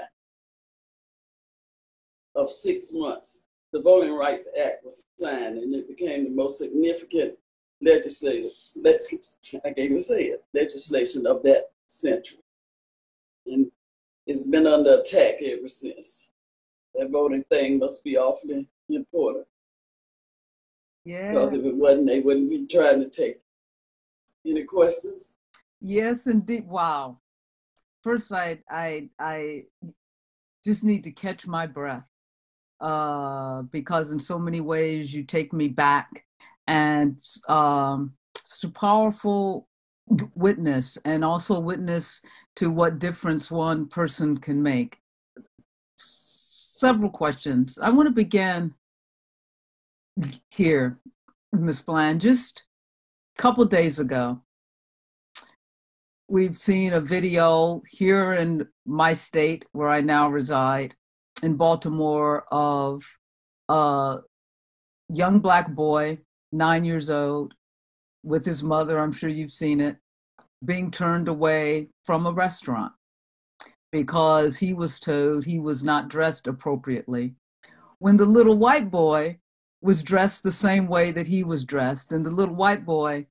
[2.35, 7.33] of six months, the Voting Rights Act was signed and it became the most significant
[7.81, 8.51] legislative,
[8.85, 12.42] I can't even say it, legislation of that century
[13.45, 13.71] and
[14.25, 16.32] it's been under attack ever since.
[16.95, 19.47] That voting thing must be awfully important.
[21.06, 21.29] Yeah.
[21.29, 23.36] Because if it wasn't, they wouldn't be trying to take.
[23.36, 23.43] It.
[24.45, 25.36] Any questions?
[25.82, 26.67] Yes, indeed.
[26.67, 27.19] Wow.
[28.01, 29.63] First, I I I
[30.65, 32.03] just need to catch my breath
[32.79, 36.25] uh, because in so many ways you take me back,
[36.67, 39.67] and um, it's a powerful
[40.36, 42.21] witness and also witness
[42.55, 44.99] to what difference one person can make.
[45.95, 47.79] Several questions.
[47.81, 48.73] I want to begin
[50.51, 50.99] here,
[51.51, 51.81] Ms.
[51.81, 52.21] Bland.
[52.21, 52.63] Just
[53.37, 54.41] a couple days ago,
[56.27, 60.95] we've seen a video here in my state where I now reside
[61.41, 63.03] in Baltimore of
[63.69, 64.19] a
[65.09, 66.19] young black boy,
[66.51, 67.53] nine years old,
[68.23, 68.99] with his mother.
[68.99, 69.97] I'm sure you've seen it
[70.65, 72.93] being turned away from a restaurant
[73.91, 77.36] because he was told he was not dressed appropriately.
[77.99, 79.38] When the little white boy
[79.82, 83.28] was dressed the same way that he was dressed, and the little white boy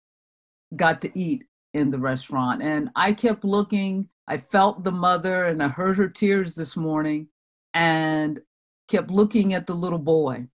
[0.77, 2.63] got to eat in the restaurant.
[2.63, 7.29] And I kept looking, I felt the mother, and I heard her tears this morning,
[7.75, 8.41] and
[8.89, 10.47] kept looking at the little boy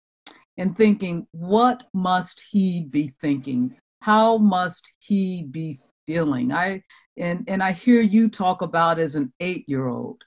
[0.58, 3.76] and thinking, what must he be thinking?
[4.02, 6.52] How must he be feeling.
[6.52, 6.82] I
[7.18, 10.22] and and I hear you talk about as an eight-year-old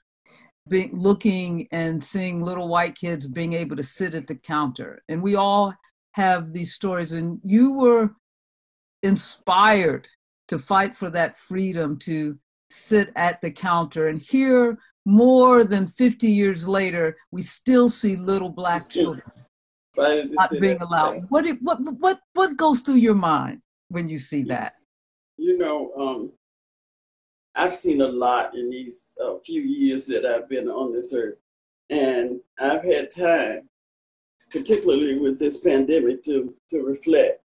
[0.68, 5.02] being looking and seeing little white kids being able to sit at the counter.
[5.08, 5.74] And we all
[6.12, 7.12] have these stories.
[7.12, 8.10] And you were
[9.02, 10.06] inspired
[10.48, 12.38] to fight for that freedom to
[12.70, 18.48] sit at the counter and here more than 50 years later we still see little
[18.50, 19.22] black children
[19.96, 21.24] not being allowed.
[21.30, 24.72] What, what what what goes through your mind when you see that?
[25.40, 26.32] You know, um,
[27.54, 31.38] I've seen a lot in these uh, few years that I've been on this earth,
[31.88, 33.66] and I've had time,
[34.50, 37.40] particularly with this pandemic, to to reflect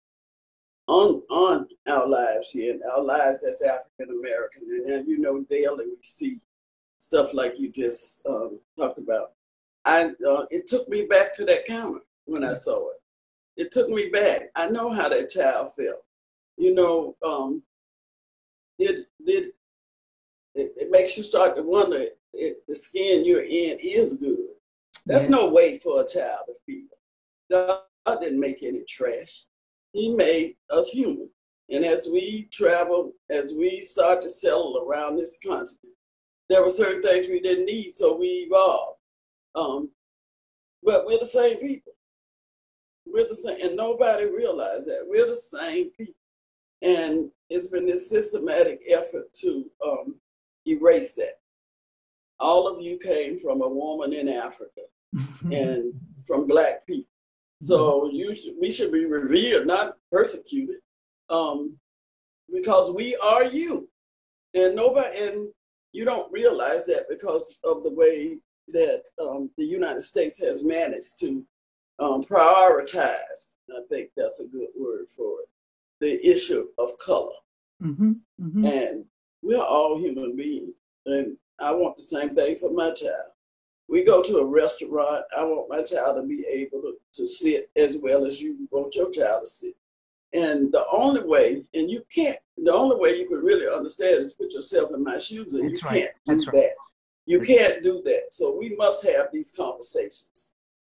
[0.87, 4.63] on on our lives here and our lives as African American.
[4.71, 6.41] And, and, you know, daily we see
[6.99, 9.33] stuff like you just um, talked about.
[9.85, 13.01] I uh, it took me back to that counter when I saw it.
[13.57, 14.43] It took me back.
[14.55, 16.05] I know how that child felt.
[16.57, 17.65] You know, um,
[18.81, 19.47] did did
[20.55, 24.39] it, it makes you start to wonder if the skin you're in is good.
[25.07, 25.37] That's yeah.
[25.37, 26.87] no way for a child to feel.
[27.51, 29.45] God didn't make any trash.
[29.93, 31.29] He made us human.
[31.69, 35.95] And as we travel, as we start to settle around this continent,
[36.49, 38.99] there were certain things we didn't need, so we evolved.
[39.55, 39.91] Um,
[40.83, 41.93] but we're the same people.
[43.07, 46.15] We're the same, and nobody realized that we're the same people.
[46.83, 50.15] And it's been this systematic effort to um,
[50.67, 51.39] erase that.
[52.39, 54.83] All of you came from a woman in Africa
[55.51, 55.93] and
[56.27, 57.07] from black people.
[57.63, 60.77] So you should, we should be revered, not persecuted,
[61.29, 61.77] um,
[62.51, 63.89] because we are you,
[64.55, 65.19] and nobody.
[65.19, 65.49] And
[65.93, 68.39] you don't realize that because of the way
[68.69, 71.45] that um, the United States has managed to
[71.99, 73.55] um, prioritize.
[73.71, 75.49] I think that's a good word for it.
[76.01, 77.35] The issue of color,
[77.83, 78.65] mm-hmm, mm-hmm.
[78.65, 79.05] and
[79.43, 80.75] we're all human beings,
[81.07, 83.33] and I want the same thing for my child.
[83.89, 85.25] We go to a restaurant.
[85.37, 88.95] I want my child to be able to, to sit as well as you want
[88.95, 89.75] your child to sit.
[90.33, 94.35] And the only way, and you can't, the only way you can really understand is
[94.35, 96.01] put yourself in my shoes, and That's you right.
[96.03, 96.53] can't do That's that.
[96.53, 96.75] Right.
[97.27, 98.23] You can't do that.
[98.31, 100.53] So we must have these conversations.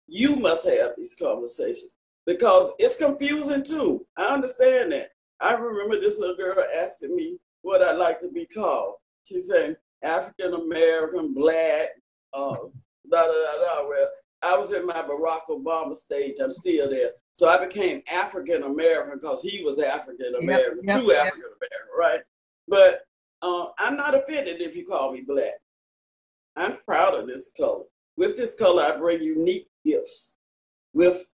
[0.07, 1.95] You must have these conversations
[2.27, 4.07] because it's confusing too.
[4.17, 5.11] I understand that.
[5.41, 8.95] I remember this little girl asking me what I'd like to be called.
[9.25, 11.89] She said African American, black,
[12.33, 12.57] uh,
[13.11, 13.89] da da da da.
[13.89, 14.09] Well,
[14.43, 16.37] I was in my Barack Obama stage.
[16.43, 17.11] I'm still there.
[17.33, 21.89] So I became African American because he was African American, yep, yep, two African American,
[21.99, 22.21] right?
[22.69, 23.01] But
[23.43, 25.55] uh, I'm not offended if you call me black.
[26.57, 27.85] I'm proud of this color.
[28.17, 30.35] With this color, I bring unique gifts.
[30.93, 31.27] With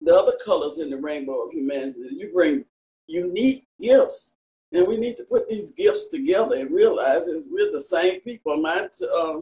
[0.00, 2.64] the other colors in the rainbow of humanity, you bring
[3.06, 4.34] unique gifts.
[4.72, 8.56] And we need to put these gifts together and realize that we're the same people.
[8.58, 9.40] My uh,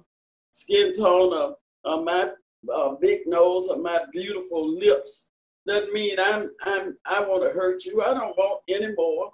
[0.50, 2.30] skin tone of uh, my
[2.72, 5.30] uh, big nose or my beautiful lips
[5.66, 8.02] doesn't mean I'm I'm I want to hurt you.
[8.02, 9.32] I don't want any more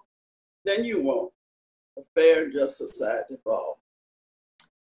[0.65, 1.31] than you want.
[1.99, 3.83] A fair and just society for all.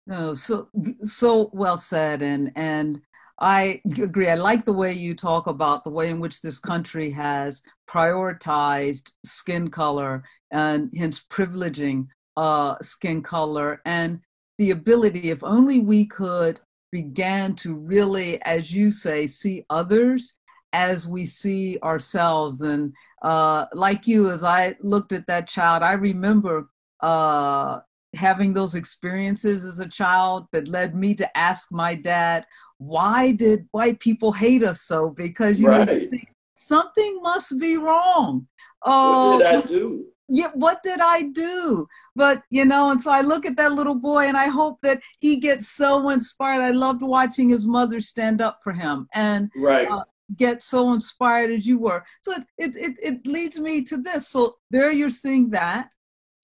[0.07, 0.69] No, so
[1.05, 3.01] so well said, and and
[3.41, 4.29] I agree.
[4.29, 9.13] I like the way you talk about the way in which this country has prioritized
[9.25, 14.21] skin color and hence privileging uh, skin color and
[14.59, 15.31] the ability.
[15.31, 20.35] If only we could begin to really, as you say, see others
[20.73, 22.61] as we see ourselves.
[22.61, 26.69] And uh, like you, as I looked at that child, I remember
[27.01, 27.81] uh,
[28.15, 32.47] having those experiences as a child that led me to ask my dad,
[32.79, 35.11] why did white people hate us so?
[35.11, 36.11] Because you right.
[36.11, 36.19] know,
[36.55, 38.47] something must be wrong.
[38.83, 40.07] what did I uh, do?
[40.29, 41.87] yeah, what did I do?
[42.15, 45.01] But, you know, and so I look at that little boy and I hope that
[45.21, 46.63] he gets so inspired.
[46.63, 49.89] I loved watching his mother stand up for him and right.
[49.91, 50.05] Uh,
[50.37, 52.05] get so inspired as you were.
[52.23, 54.29] So it, it, it, it leads me to this.
[54.29, 55.91] So there you're seeing that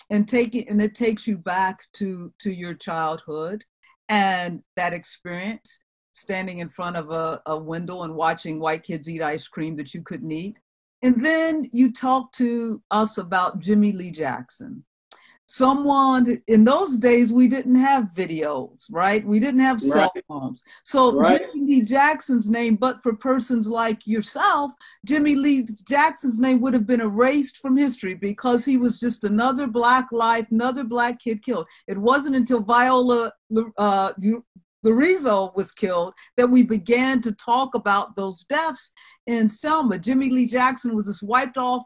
[0.09, 3.63] and taking, and it takes you back to, to your childhood
[4.09, 5.81] and that experience
[6.15, 9.93] standing in front of a, a window and watching white kids eat ice cream that
[9.95, 10.59] you couldn't eat
[11.05, 14.85] and then you talk to us about Jimmie Lee Jackson.
[15.47, 19.23] Someone in those days, we didn't have videos, right?
[19.23, 19.93] We didn't have right.
[19.93, 20.63] cell phones.
[20.83, 21.43] So right.
[21.43, 24.73] Jimmie Lee Jackson's name, but for persons like yourself,
[25.05, 29.67] Jimmie Lee Jackson's name would have been erased from history because he was just another
[29.67, 31.67] black life, another black kid killed.
[31.87, 33.31] It wasn't until Viola
[33.77, 34.13] uh,
[34.91, 38.93] Liuzzo was killed, that we began to talk about those deaths
[39.27, 39.99] in Selma.
[39.99, 41.85] Jimmie Lee Jackson was just wiped off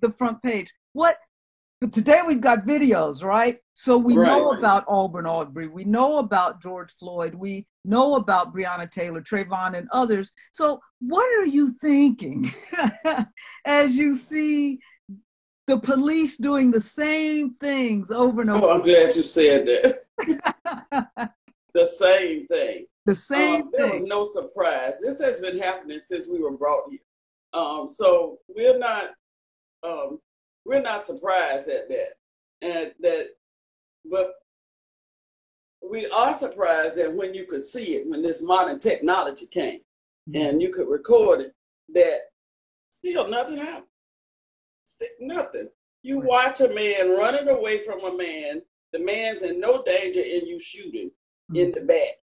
[0.00, 0.72] the front page.
[0.92, 1.16] What?
[1.80, 3.58] But today we've got videos, right?
[3.74, 4.26] So we right.
[4.26, 9.76] know about Ahmaud Arbery, we know about George Floyd, we know about Breonna Taylor, Trayvon,
[9.76, 10.32] and others.
[10.52, 12.52] So what are you thinking
[13.66, 14.78] as you see
[15.66, 18.66] the police doing the same things over and oh, over?
[18.66, 21.30] Oh, I'm glad you said that.
[21.74, 22.86] the same thing.
[23.04, 24.94] The same um, There was no surprise.
[25.00, 27.00] This has been happening since we were brought here.
[27.52, 29.10] Um, so we're not
[29.82, 30.18] um,
[30.64, 32.14] we're not surprised at that,
[32.62, 33.28] and that,
[34.10, 34.32] but
[35.86, 39.80] we are surprised that when you could see it, when this modern technology came,
[40.28, 40.36] mm-hmm.
[40.36, 41.54] and you could record it,
[41.92, 42.20] that
[42.88, 43.86] still nothing happened.
[44.84, 45.68] Still nothing.
[46.02, 48.62] You watch a man running away from a man.
[48.92, 51.10] The man's in no danger, and you shoot him
[51.50, 51.56] mm-hmm.
[51.56, 52.18] in the back.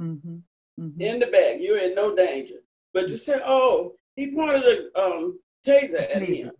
[0.00, 0.36] Mm-hmm.
[0.80, 1.00] mm-hmm.
[1.00, 2.56] In the back, you're in no danger.
[2.92, 6.52] But you say, "Oh, he pointed a um, taser at him."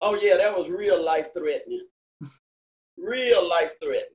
[0.00, 1.86] Oh yeah, that was real life threatening.
[2.98, 4.08] Real life threatening.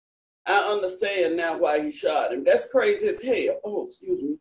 [0.45, 2.45] I understand now why he shot him.
[2.45, 3.59] That's crazy as hell.
[3.65, 4.37] Oh, excuse me.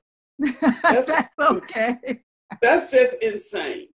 [0.82, 1.96] That's, that's okay.
[2.62, 3.88] That's just insane.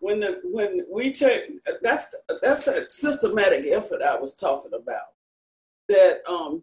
[0.00, 1.50] When the when we take
[1.82, 5.08] that's that's a systematic effort I was talking about
[5.88, 6.62] that um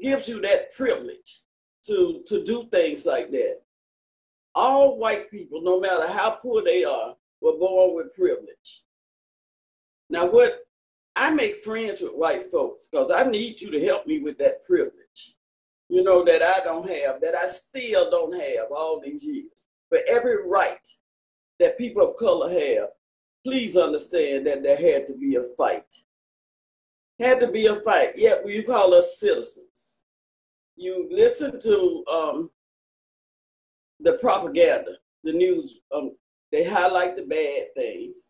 [0.00, 1.42] gives you that privilege
[1.86, 3.60] to to do things like that.
[4.54, 8.84] All white people, no matter how poor they are, were born with privilege.
[10.10, 10.60] Now, what
[11.16, 14.62] I make friends with white folks because I need you to help me with that
[14.64, 15.36] privilege,
[15.88, 19.66] you know, that I don't have, that I still don't have all these years.
[19.90, 20.86] But every right
[21.58, 22.88] that people of color have,
[23.44, 25.92] please understand that there had to be a fight.
[27.18, 28.16] Had to be a fight.
[28.16, 30.02] Yet you call us citizens.
[30.76, 32.50] You listen to um,
[34.00, 34.92] the propaganda,
[35.22, 35.78] the news.
[35.94, 36.16] Um,
[36.50, 38.28] they highlight the bad things,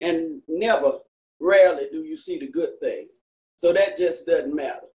[0.00, 0.98] and never
[1.40, 3.20] rarely do you see the good things.
[3.56, 4.86] So that just doesn't matter.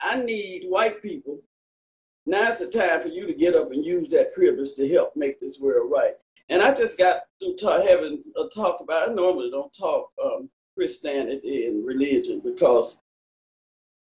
[0.00, 1.40] I need white people.
[2.26, 5.40] Now's the time for you to get up and use that privilege to help make
[5.40, 6.14] this world right.
[6.48, 9.08] And I just got to having a talk about.
[9.08, 12.98] I normally don't talk um, Christianity and religion because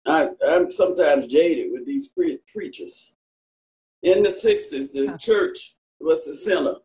[0.05, 3.15] I, am sometimes jaded with these pre- preachers.
[4.03, 6.75] In the '60s, the church was the center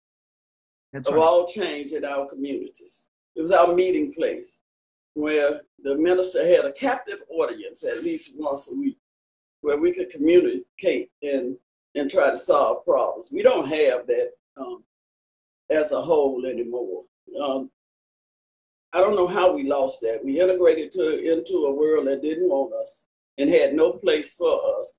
[0.93, 1.23] That's of right.
[1.23, 3.09] all change in our communities.
[3.37, 4.63] It was our meeting place
[5.15, 8.99] where the minister had a captive audience at least once a week
[9.61, 11.57] where we could communicate and,
[11.95, 13.29] and try to solve problems.
[13.31, 14.83] We don't have that um,
[15.69, 17.05] as a whole anymore.
[17.43, 17.71] Um,
[18.93, 20.25] I don't know how we lost that.
[20.25, 23.07] We integrated to, into a world that didn't want us
[23.39, 24.95] and had no place for us.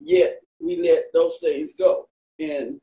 [0.00, 2.08] Yet we let those things go.
[2.38, 2.80] And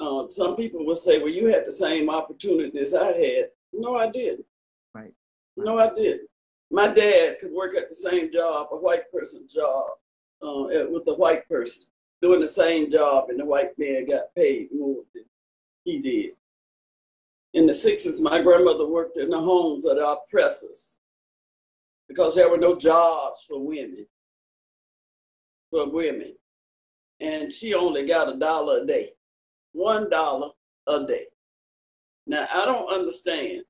[0.00, 3.48] uh, some people will say, well, you had the same opportunities I had.
[3.72, 4.46] No, I didn't.
[4.94, 5.12] Right.
[5.56, 6.28] No, I didn't.
[6.70, 9.90] My dad could work at the same job, a white person's job,
[10.42, 11.84] uh, with a white person
[12.20, 15.24] doing the same job, and the white man got paid more than
[15.84, 16.30] he did.
[17.54, 20.98] In the 60s, my grandmother worked in the homes of the oppressors
[22.08, 24.06] because there were no jobs for women.
[25.70, 26.34] For women.
[27.20, 29.10] And she only got a dollar a day.
[29.72, 30.50] One dollar
[30.86, 31.26] a day.
[32.26, 33.62] Now, I don't understand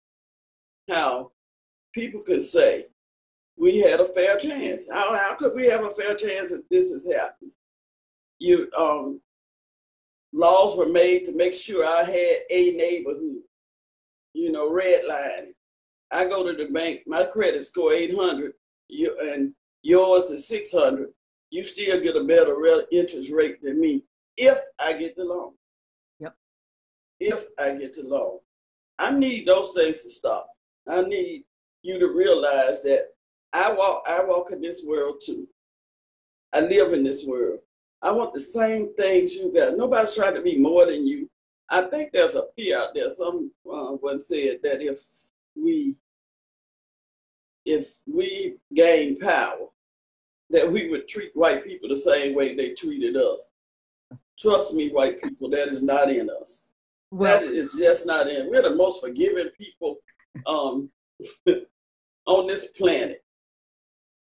[0.89, 1.33] how
[1.95, 2.87] people could say
[3.57, 4.83] we had a fair chance.
[4.91, 7.53] How, how could we have a fair chance if this is happening?
[8.39, 9.21] You, um,
[10.33, 13.43] laws were made to make sure I had a neighborhood,
[14.35, 15.53] you know, redlining.
[16.11, 18.53] I go to the bank, my credit score 800,
[18.89, 19.53] you, and
[19.83, 21.09] yours is 600.
[21.51, 22.57] You still get a better
[22.91, 24.05] interest rate than me
[24.37, 25.53] if I get the loan.
[26.21, 26.35] Yep.
[27.21, 28.39] If I get the loan.
[28.99, 30.49] I need those things to stop.
[30.87, 31.45] I need
[31.83, 33.09] you to realize that
[33.53, 35.49] I walk I walk in this world too.
[36.53, 37.61] I live in this world.
[38.03, 39.77] I want the same things you got.
[39.77, 41.28] Nobody's trying to be more than you.
[41.71, 43.13] I think there's a fear out there.
[43.13, 45.01] Someone uh, said that if
[45.55, 45.97] we
[47.65, 49.67] if we gain power,
[50.51, 53.49] that we would treat white people the same way they treated us.
[54.39, 56.71] Trust me, white people, that is not in us.
[57.11, 58.49] Well, that is just not in.
[58.49, 59.97] We're the most forgiving people
[60.47, 60.91] um,
[62.27, 63.23] on this planet.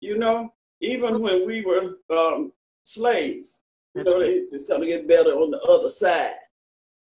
[0.01, 2.53] You know, even when we were um,
[2.85, 3.61] slaves,
[3.95, 6.35] you know, they, it's going to get better on the other side.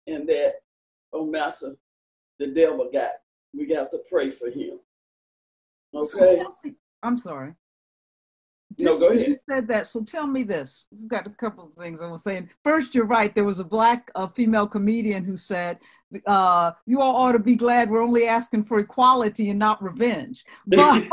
[0.08, 0.56] And that,
[1.14, 1.76] oh, Master,
[2.40, 3.12] the devil got,
[3.54, 4.80] we got to pray for him.
[5.94, 6.44] Okay?
[6.44, 6.54] So
[7.02, 7.56] I'm sorry.
[8.78, 9.28] Just, no, go ahead.
[9.28, 10.86] You said that, so tell me this.
[10.92, 12.50] We've got a couple of things I was saying.
[12.64, 13.34] First, you're right.
[13.34, 15.80] There was a black uh, female comedian who said,
[16.26, 20.44] uh, "You all ought to be glad we're only asking for equality and not revenge."
[20.68, 21.08] But,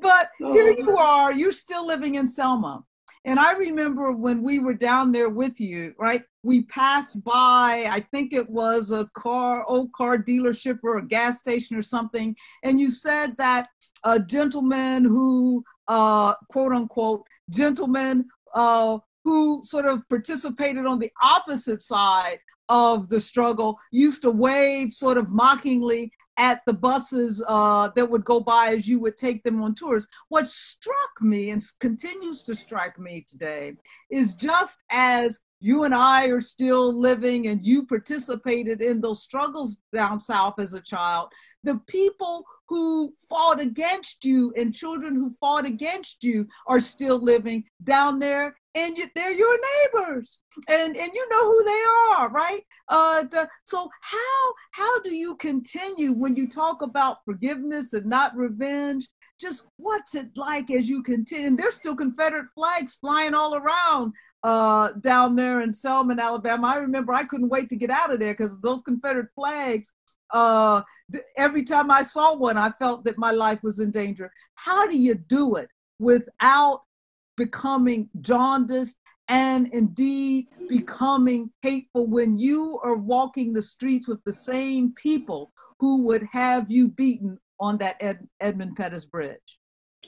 [0.00, 1.32] but here you are.
[1.32, 2.82] You're still living in Selma.
[3.24, 6.22] And I remember when we were down there with you, right?
[6.42, 11.38] We passed by, I think it was a car, old car dealership or a gas
[11.38, 12.34] station or something.
[12.64, 13.68] And you said that
[14.04, 21.80] a gentleman who, uh, quote unquote, gentleman uh, who sort of participated on the opposite
[21.80, 28.08] side of the struggle used to wave sort of mockingly at the buses uh, that
[28.08, 30.06] would go by as you would take them on tours.
[30.28, 33.74] What struck me and continues to strike me today
[34.10, 39.76] is just as you and I are still living and you participated in those struggles
[39.94, 41.28] down south as a child,
[41.62, 47.62] the people who fought against you and children who fought against you are still living
[47.84, 50.38] down there and they're your neighbors.
[50.70, 51.82] And and you know who they
[52.14, 52.62] are right?
[52.88, 58.34] Uh the, so how how do you continue when you talk about forgiveness and not
[58.34, 59.06] revenge?
[59.38, 61.48] Just what's it like as you continue?
[61.48, 64.14] And there's still confederate flags flying all around
[64.44, 66.68] uh down there in selma alabama.
[66.68, 69.92] I remember i couldn't wait to get out of there because those confederate flags
[70.32, 70.82] uh
[71.36, 74.96] every time i saw one i felt that my life was in danger how do
[74.96, 75.68] you do it
[75.98, 76.80] without
[77.36, 78.96] becoming jaundiced
[79.28, 86.02] and indeed becoming hateful when you are walking the streets with the same people who
[86.02, 89.58] would have you beaten on that Ed- Edmund Pettus Bridge?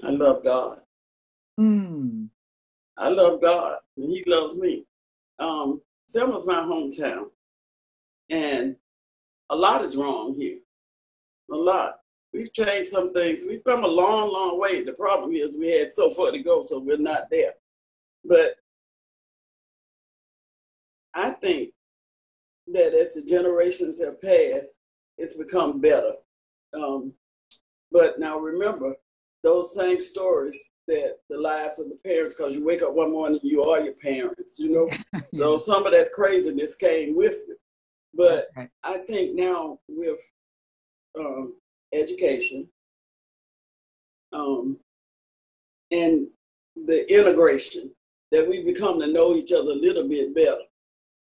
[0.03, 0.81] I love God.
[1.59, 2.29] Mm.
[2.97, 4.85] I love God, and He loves me.
[5.39, 7.27] Um, Selma's my hometown,
[8.31, 8.77] and
[9.55, 10.59] a lot is wrong here.
[11.53, 11.95] A lot.
[12.33, 13.43] We've changed some things.
[13.47, 14.83] We've come a long, long way.
[14.83, 17.53] The problem is we had so far to go, so we're not there.
[18.25, 18.57] But
[21.15, 21.71] I think
[22.73, 24.79] that as the generations have passed,
[25.17, 26.15] it's become better.
[26.77, 27.13] Um,
[27.93, 28.95] but now remember,
[29.45, 33.39] those same stories that the lives of the parents, because you wake up one morning,
[33.45, 34.89] you are your parents, you know?
[35.13, 35.21] yeah.
[35.35, 37.59] So some of that craziness came with it.
[38.17, 38.71] But right.
[38.83, 40.21] I think now with
[41.19, 41.55] um,
[41.93, 42.69] education,
[44.33, 44.79] um,
[45.91, 46.27] and
[46.77, 47.91] the integration
[48.33, 50.65] that we become to know each other a little bit better.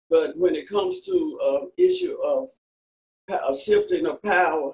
[0.08, 2.50] But when it comes to uh, issue of,
[3.28, 4.72] of shifting of power,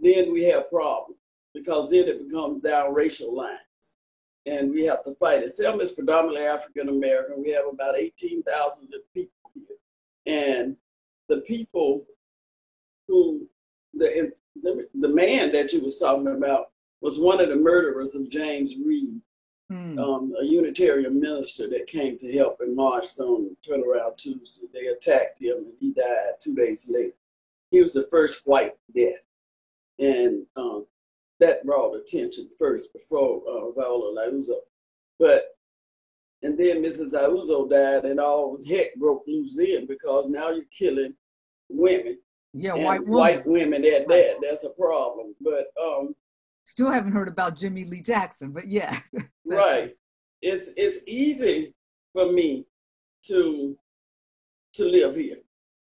[0.00, 1.18] then we have problems
[1.54, 3.58] because then it becomes down racial lines.
[4.46, 5.54] And we have to fight it.
[5.54, 7.42] Selma is predominantly African American.
[7.42, 9.76] We have about 18,000 people here.
[10.26, 10.76] And
[11.28, 12.04] the people
[13.06, 13.48] who,
[13.94, 16.70] the the, the man that you was talking about
[17.00, 19.20] was one of the murderers of James Reeb,
[19.70, 19.98] hmm.
[19.98, 24.66] um, a Unitarian minister that came to help and marched on Turnaround Tuesday.
[24.72, 27.14] They attacked him and he died two days later.
[27.70, 29.20] He was the first white death.
[29.98, 30.86] And um,
[31.40, 34.56] that brought attention first before uh, Viola Liuzzo.
[35.18, 35.57] But
[36.42, 37.12] and then Mrs.
[37.12, 41.14] Liuzzo died, and all heck broke loose then because now you're killing
[41.68, 42.18] women
[42.54, 43.12] yeah, white women.
[43.12, 44.36] white women at that.
[44.42, 45.34] That's a problem.
[45.40, 46.14] But um,
[46.64, 48.52] still haven't heard about Jimmie Lee Jackson.
[48.52, 48.98] But yeah,
[49.44, 49.94] right.
[50.40, 51.74] It's it's easy
[52.12, 52.66] for me
[53.26, 53.76] to
[54.74, 55.38] to live here.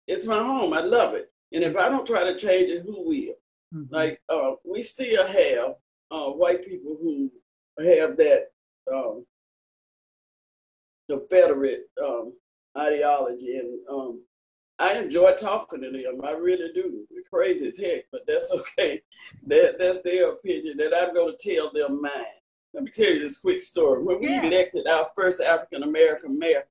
[0.07, 0.73] It's my home.
[0.73, 1.31] I love it.
[1.53, 3.35] And if I don't try to change it, who will?
[3.73, 3.93] Mm-hmm.
[3.93, 5.75] Like uh, we still have
[6.11, 7.31] uh, white people who
[7.79, 8.51] have that
[8.93, 9.25] um,
[11.17, 12.33] Confederate um,
[12.77, 14.21] ideology, and um,
[14.79, 16.21] I enjoy talking to them.
[16.23, 17.05] I really do.
[17.11, 19.01] It's crazy as heck, but that's okay.
[19.47, 20.77] That that's their opinion.
[20.77, 22.41] That I'm going to tell them mine.
[22.73, 24.03] Let me tell you this quick story.
[24.03, 24.43] When we yeah.
[24.43, 26.63] elected our first African American mayor,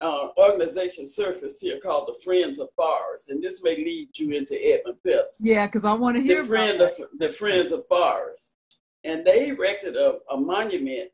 [0.00, 4.56] uh, organization surfaced here called the Friends of Forrest, and this may lead you into
[4.62, 5.38] Edmund Pettus.
[5.40, 8.56] Yeah, because I want to hear the friend of, the Friends of Forrest,
[9.04, 11.10] and they erected a, a monument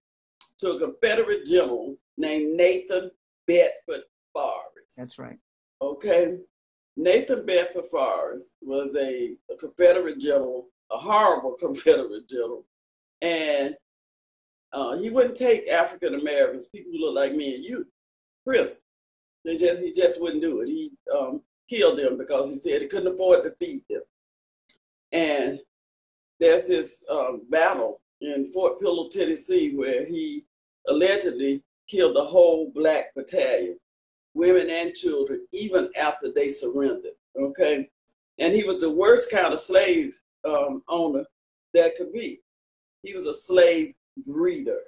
[0.59, 3.11] to a Confederate general named Nathan
[3.47, 4.97] Bedford Forrest.
[4.97, 5.39] That's right.
[5.83, 6.39] Okay.
[6.97, 12.65] Nathan Bedford Forrest was a, a Confederate general, a horrible Confederate general.
[13.21, 13.75] And
[14.73, 17.87] uh, he wouldn't take African Americans, people who look like me and you,
[18.47, 18.79] prison.
[19.45, 20.69] They just he just wouldn't do it.
[20.69, 24.03] He um, killed them because he said he couldn't afford to feed them.
[25.11, 25.59] And
[26.39, 30.45] there's this um, battle in Fort Pillow, Tennessee, where he
[30.89, 33.79] allegedly killed the whole black battalion
[34.35, 37.13] women and children, even after they surrendered.
[37.39, 37.89] Okay.
[38.39, 40.19] And he was the worst kind of slave
[40.49, 41.25] um, owner
[41.75, 42.41] that could be.
[43.03, 43.95] He was a slave
[44.27, 44.81] breeder.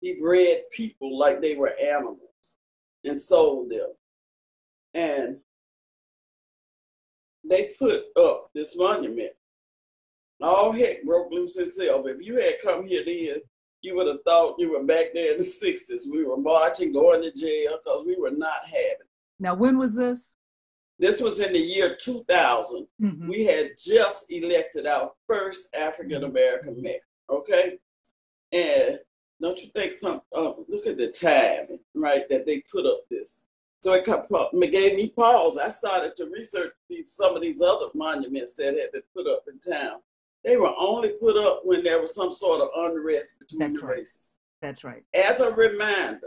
[0.00, 2.20] He bred people like they were animals
[3.04, 3.88] and sold them.
[4.92, 5.38] And
[7.42, 9.32] they put up this monument.
[10.40, 12.06] All heck broke loose itself.
[12.06, 13.40] If you had come here then,
[13.84, 16.10] you would have thought you were back there in the 60s.
[16.10, 19.06] We were marching, going to jail because we were not having.
[19.38, 20.34] Now, when was this?
[20.98, 22.86] This was in the year 2000.
[23.02, 23.28] Mm-hmm.
[23.28, 27.00] We had just elected our first African American mayor.
[27.28, 27.78] Okay,
[28.52, 28.98] and
[29.42, 30.22] don't you think some?
[30.34, 31.78] Uh, look at the time.
[31.94, 33.44] right, that they put up this.
[33.80, 34.06] So it
[34.72, 35.58] gave me pause.
[35.58, 39.44] I started to research these, some of these other monuments that had been put up
[39.46, 40.00] in town.
[40.44, 43.86] They were only put up when there was some sort of unrest between That's the
[43.86, 43.96] right.
[43.96, 44.34] races.
[44.60, 45.02] That's right.
[45.14, 46.20] As a reminder,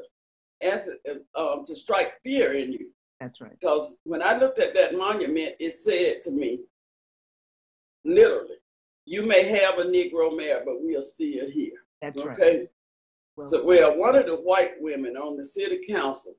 [0.62, 2.90] as a, um, to strike fear in you.
[3.20, 3.58] That's right.
[3.60, 6.60] Because when I looked at that monument, it said to me,
[8.04, 8.56] literally,
[9.06, 11.78] you may have a Negro mayor, but we are still here.
[12.02, 12.38] That's right.
[12.38, 12.68] Okay.
[13.36, 16.34] Well, So, well, one of the white women on the city council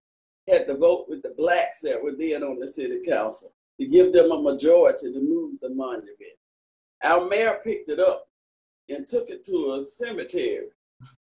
[0.48, 4.12] had to vote with the blacks that were then on the city council to give
[4.12, 6.38] them a majority to move the monument.
[7.02, 8.28] Our mayor picked it up
[8.88, 10.68] and took it to a cemetery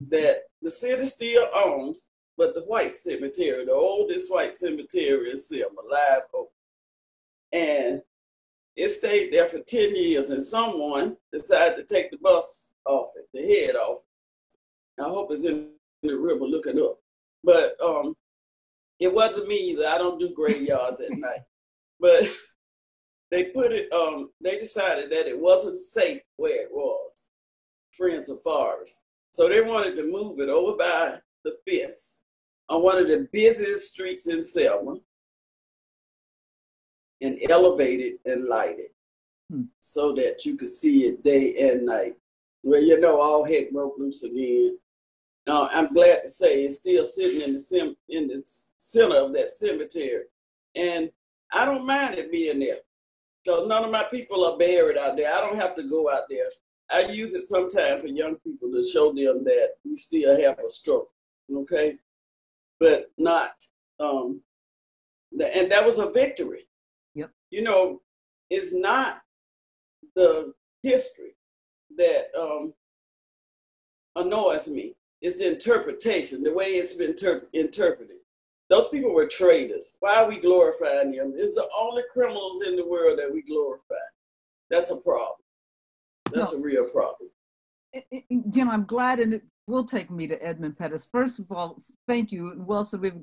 [0.09, 5.69] that the city still owns, but the white cemetery, the oldest white cemetery is still
[5.89, 6.23] alive.
[7.53, 8.03] And
[8.77, 13.29] it stayed there for 10 years, and someone decided to take the bus off it,
[13.33, 14.01] the head off.
[14.99, 15.71] I hope it's in
[16.03, 16.99] the river, looking up.
[17.43, 18.17] But um,
[18.99, 19.87] it wasn't me either.
[19.87, 21.41] I don't do graveyards at night.
[22.01, 22.25] But
[23.35, 27.31] they put it, um, they decided that it wasn't safe where it was,
[27.97, 29.03] Friends of Forrest.
[29.33, 32.23] So they wanted to move it over by the Fifth
[32.69, 34.99] on one of the busiest streets in Selma
[37.21, 38.95] and elevate it and light it
[39.51, 39.65] Hmm.
[39.79, 42.15] so that you could see it day and night.
[42.63, 44.79] Well, you know, all heck broke loose again.
[45.47, 48.43] Now, I'm glad to say it's still sitting in the sim- in the
[48.79, 50.25] center of that cemetery,
[50.75, 51.11] and
[51.53, 52.79] I don't mind it being there
[53.45, 55.33] because none of my people are buried out there.
[55.33, 56.47] I don't have to go out there.
[56.91, 60.69] I use it sometimes for young people to show them that we still have a
[60.69, 61.11] struggle,
[61.53, 61.97] okay,
[62.79, 63.53] but not.
[64.01, 64.41] Um,
[65.33, 66.69] and that was a victory.
[67.15, 67.31] Yep.
[67.51, 68.03] You know,
[68.51, 69.23] it's not
[70.15, 71.37] the history
[71.97, 72.75] that um,
[74.17, 74.95] annoys me.
[75.23, 78.19] It's the interpretation, the way it's been ter- interpreted.
[78.75, 79.97] Those people were traitors.
[80.01, 81.33] Why are we glorifying them?
[81.37, 83.95] It's the only criminals in the world that we glorify.
[84.69, 85.37] That's a problem.
[86.33, 86.59] That's No.
[86.59, 87.31] a real problem.
[87.95, 91.07] I- Again, I'm glad, and it will take me to Edmund Pettus.
[91.07, 92.51] First of all, thank you.
[92.51, 93.23] And Wilson, we have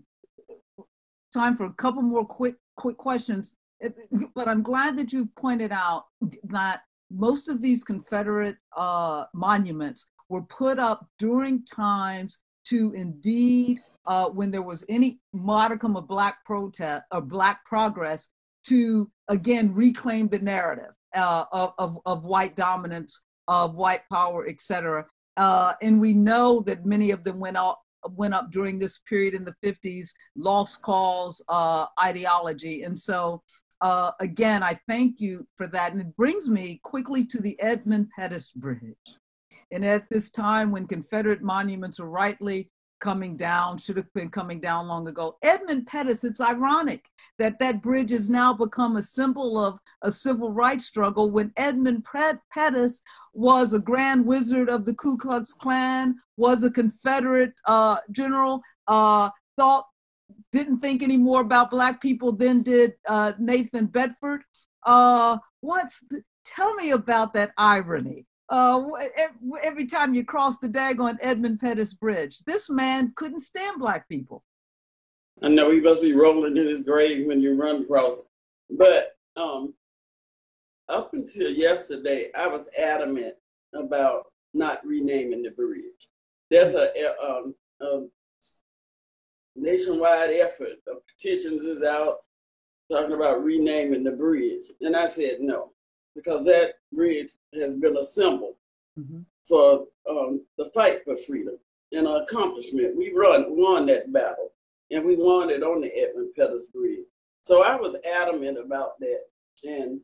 [1.33, 3.53] time for a couple more quick, quick questions.
[4.33, 6.05] But I'm glad that you've pointed out
[6.45, 14.29] that most of these Confederate uh, monuments were put up during times to indeed, uh,
[14.29, 18.29] when there was any modicum of black protest or black progress,
[18.67, 25.05] to again reclaim the narrative uh, of, of, of white dominance, of white power, etc.
[25.37, 27.81] Uh, and we know that many of them went up
[28.15, 32.81] went up during this period in the 50s, lost cause uh, ideology.
[32.81, 33.43] And so
[33.81, 35.91] uh, again, I thank you for that.
[35.91, 38.95] And it brings me quickly to the Edmund Pettus Bridge.
[39.71, 42.69] And at this time when Confederate monuments are rightly
[42.99, 47.09] coming down, should have been coming down long ago, Edmund Pettus, it's ironic
[47.39, 52.05] that that bridge has now become a symbol of a civil rights struggle when Edmund
[52.51, 53.01] Pettus
[53.33, 59.29] was a grand wizard of the Ku Klux Klan, was a Confederate uh, general, uh,
[59.57, 59.85] thought
[60.51, 64.41] didn't think any more about black people than did uh, Nathan Bedford.
[64.85, 68.25] Uh, what's the, tell me about that irony?
[68.51, 68.83] Uh,
[69.63, 74.43] every time you cross the daggone Edmund Pettus Bridge, this man couldn't stand black people.
[75.41, 78.25] I know he must be rolling in his grave when you run across it.
[78.77, 79.73] But um,
[80.89, 83.35] up until yesterday, I was adamant
[83.73, 86.09] about not renaming the bridge.
[86.49, 88.01] There's a, a, um, a
[89.55, 92.17] nationwide effort of petitions is out
[92.91, 94.65] talking about renaming the bridge.
[94.81, 95.71] And I said no,
[96.15, 98.57] because that bridge has been a symbol
[98.99, 99.21] mm-hmm.
[99.43, 101.57] for um, the fight for freedom
[101.91, 102.95] and an accomplishment.
[102.95, 104.51] We run, won that battle
[104.91, 107.05] and we won it on the Edmund Pettus Bridge.
[107.41, 109.21] So I was adamant about that.
[109.63, 110.01] And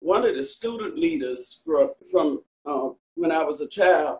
[0.00, 4.18] one of the student leaders from, from uh, when I was a child,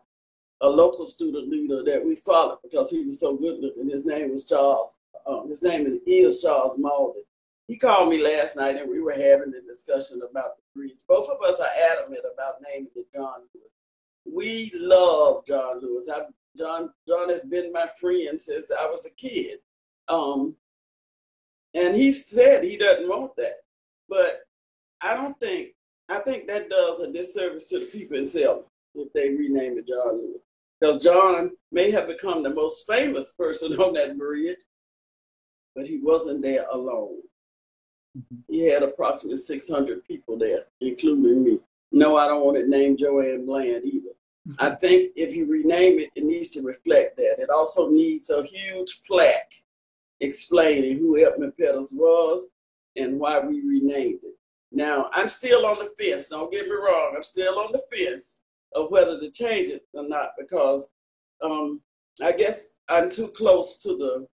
[0.63, 3.91] a local student leader that we followed because he was so good looking.
[3.91, 4.97] His name was Charles.
[5.27, 7.23] Um, his name is, is Charles Mauldin.
[7.69, 10.63] He called me last night and we were having a discussion about the
[11.09, 13.71] Both of us are adamant about naming it John Lewis.
[14.25, 16.09] We love John Lewis.
[16.13, 16.23] I,
[16.57, 19.59] John John has been my friend since I was a kid.
[20.09, 20.55] Um,
[21.75, 23.57] and he said he doesn't want that.
[24.09, 24.41] But
[25.01, 25.71] I don't think,
[26.09, 28.63] I think that does a disservice to the people in Selma
[28.95, 30.41] if they rename it John Lewis.
[30.81, 34.61] Because John may have become the most famous person on that bridge,
[35.75, 37.21] but he wasn't there alone.
[38.17, 38.37] Mm-hmm.
[38.49, 41.59] He had approximately 600 people there, including me.
[41.93, 44.11] No, I don't want it named Joanne Bland either.
[44.49, 44.55] Mm-hmm.
[44.59, 47.37] I think if you rename it, it needs to reflect that.
[47.39, 49.53] It also needs a huge plaque
[50.21, 52.47] explaining who Edmund Pettus was
[52.97, 54.35] and why we renamed it.
[54.73, 56.29] Now, I'm still on the fence.
[56.29, 57.15] Don't get me wrong.
[57.17, 58.41] I'm still on the fence
[58.75, 60.89] of whether to change it or not because
[61.43, 61.81] um,
[62.23, 64.27] I guess I'm too close to the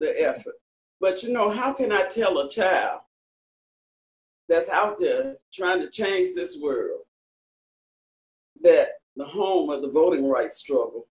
[0.00, 0.54] the effort.
[1.00, 3.00] But you know, how can I tell a child
[4.48, 7.00] that's out there trying to change this world
[8.62, 11.06] that the home of the voting rights struggle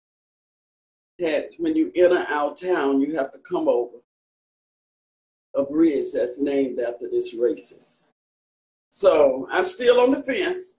[1.20, 3.99] had when you enter our town, you have to come over
[5.57, 8.11] a bridge that's named after this racist.
[8.91, 10.79] So I'm still on the fence,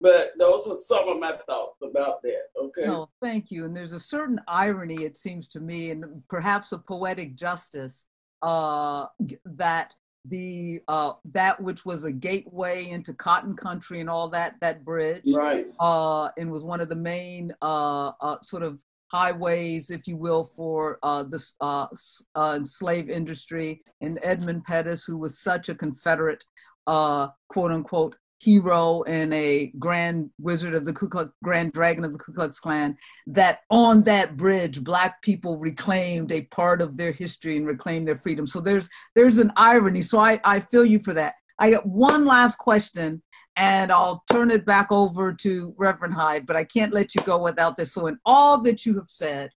[0.00, 2.44] but those are some of my thoughts about that.
[2.58, 2.86] Okay.
[2.86, 3.64] No, thank you.
[3.66, 8.06] And there's a certain irony, it seems to me, and perhaps a poetic justice
[8.42, 9.06] uh,
[9.44, 9.94] that
[10.26, 15.22] the uh, that which was a gateway into cotton country and all that that bridge
[15.34, 18.78] right uh, and was one of the main uh, uh, sort of
[19.14, 21.86] highways, if you will, for uh, this uh,
[22.34, 23.80] uh, slave industry.
[24.00, 26.42] And Edmund Pettus, who was such a Confederate,
[26.88, 32.12] uh, quote unquote, hero and a grand wizard of the Ku Klux, grand dragon of
[32.12, 37.12] the Ku Klux Klan, that on that bridge, black people reclaimed a part of their
[37.12, 38.46] history and reclaimed their freedom.
[38.46, 40.02] So there's there's an irony.
[40.02, 41.34] So I, I feel you for that.
[41.58, 43.22] I got one last question
[43.56, 47.40] and I'll turn it back over to Reverend Hyde, but I can't let you go
[47.40, 47.92] without this.
[47.92, 49.50] So, in all that you have said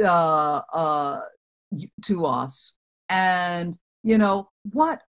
[0.00, 1.20] uh, uh,
[2.04, 2.74] to us,
[3.08, 5.02] and you know what,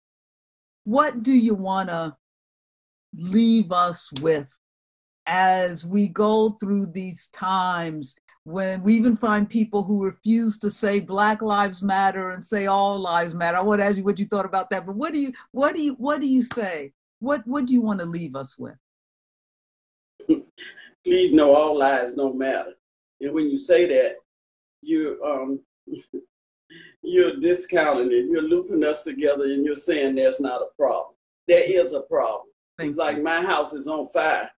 [0.85, 2.15] what do you want to
[3.17, 4.51] leave us with
[5.27, 10.99] as we go through these times when we even find people who refuse to say
[10.99, 14.25] black lives matter and say all lives matter i want to ask you what you
[14.25, 17.41] thought about that but what do you what do you what do you say what
[17.47, 18.75] what do you want to leave us with?
[21.03, 22.73] Please know all lives don't matter.
[23.21, 24.17] And when you say that,
[24.81, 25.59] you um
[27.01, 28.25] you're discounting it.
[28.29, 31.15] You're looping us together and you're saying there's not a problem.
[31.47, 32.47] There is a problem.
[32.79, 34.49] It's like my house is on fire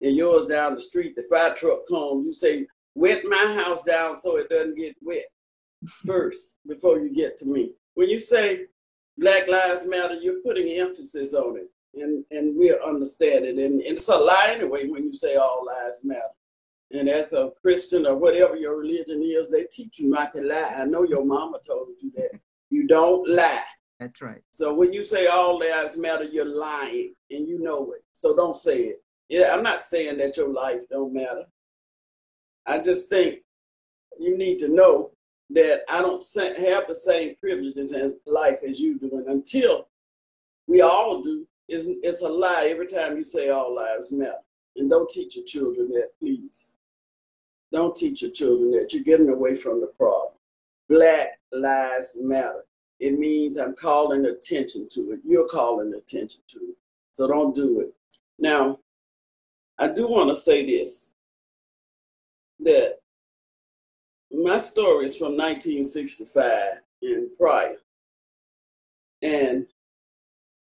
[0.00, 4.16] and yours down the street, the fire truck comes, you say, wet my house down
[4.16, 5.26] so it doesn't get wet
[6.06, 7.72] first before you get to me.
[7.94, 8.66] When you say
[9.18, 13.58] Black Lives Matter, you're putting emphasis on it and and we'll understand it.
[13.58, 16.22] And, and it's a lie anyway when you say all lives matter.
[16.90, 20.76] And as a Christian or whatever your religion is, they teach you not to lie.
[20.78, 22.38] I know your mama told you that.
[22.70, 23.64] You don't lie.
[24.00, 24.42] That's right.
[24.50, 28.04] So when you say all lives matter, you're lying and you know it.
[28.12, 29.02] So don't say it.
[29.28, 31.44] Yeah, I'm not saying that your life don't matter.
[32.66, 33.40] I just think
[34.18, 35.12] you need to know
[35.50, 36.24] that I don't
[36.58, 39.10] have the same privileges in life as you do.
[39.12, 39.88] And until
[40.66, 44.34] we all do, it's, it's a lie every time you say all lives matter.
[44.76, 46.76] And don't teach your children that, please.
[47.72, 48.92] Don't teach your children that.
[48.92, 50.32] You're getting away from the problem.
[50.88, 52.64] Black lives matter.
[53.02, 55.20] It means I'm calling attention to it.
[55.26, 56.76] You're calling attention to it.
[57.12, 57.92] So don't do it.
[58.38, 58.78] Now,
[59.76, 61.10] I do want to say this
[62.60, 63.00] that
[64.30, 67.74] my story is from 1965 and prior.
[69.20, 69.66] And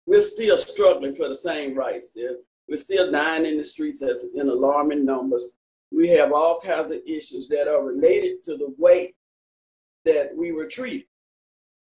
[0.06, 2.12] we're still struggling for the same rights.
[2.12, 2.36] There.
[2.68, 5.54] We're still dying in the streets in alarming numbers.
[5.90, 9.14] We have all kinds of issues that are related to the way
[10.04, 11.08] that we were treated,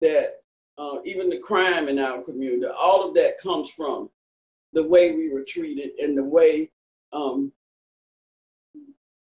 [0.00, 0.39] that
[0.78, 4.10] uh, even the crime in our community, all of that comes from
[4.72, 6.70] the way we were treated and the way
[7.12, 7.52] um,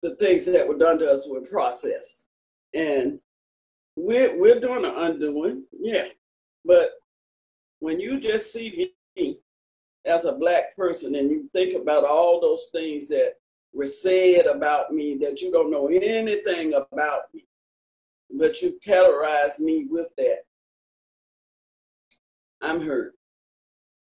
[0.02, 2.26] the things that were done to us were processed.
[2.74, 3.20] And
[3.96, 6.08] we're, we're doing an undoing, yeah.
[6.66, 6.92] But
[7.80, 9.40] when you just see me
[10.06, 13.34] as a black person and you think about all those things that
[13.74, 17.46] were said about me that you don't know anything about me,
[18.38, 20.40] but you categorize me with that,
[22.66, 23.14] I'm hurt.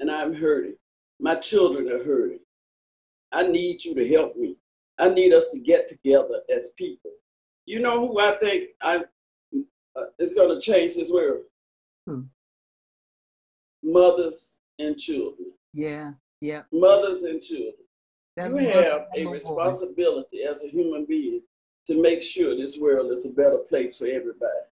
[0.01, 0.77] And I'm hurting.
[1.21, 2.41] My children are hurting.
[3.33, 4.57] I need you to help me.
[4.99, 7.11] I need us to get together as people.
[7.67, 9.05] You know who I think I
[9.97, 11.43] uh, is going to change this world?
[12.07, 12.23] Hmm
[13.83, 15.53] mothers and children.
[15.73, 16.63] Yeah, yeah.
[16.73, 17.75] Mothers and children.
[18.37, 21.43] That's you have a responsibility as a human being
[21.87, 24.65] to make sure this world is a better place for everybody.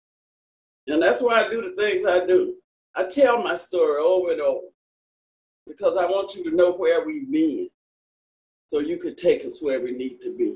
[0.87, 2.55] And that's why I do the things I do.
[2.95, 4.67] I tell my story over and over
[5.67, 7.67] because I want you to know where we've been
[8.67, 10.55] so you could take us where we need to be.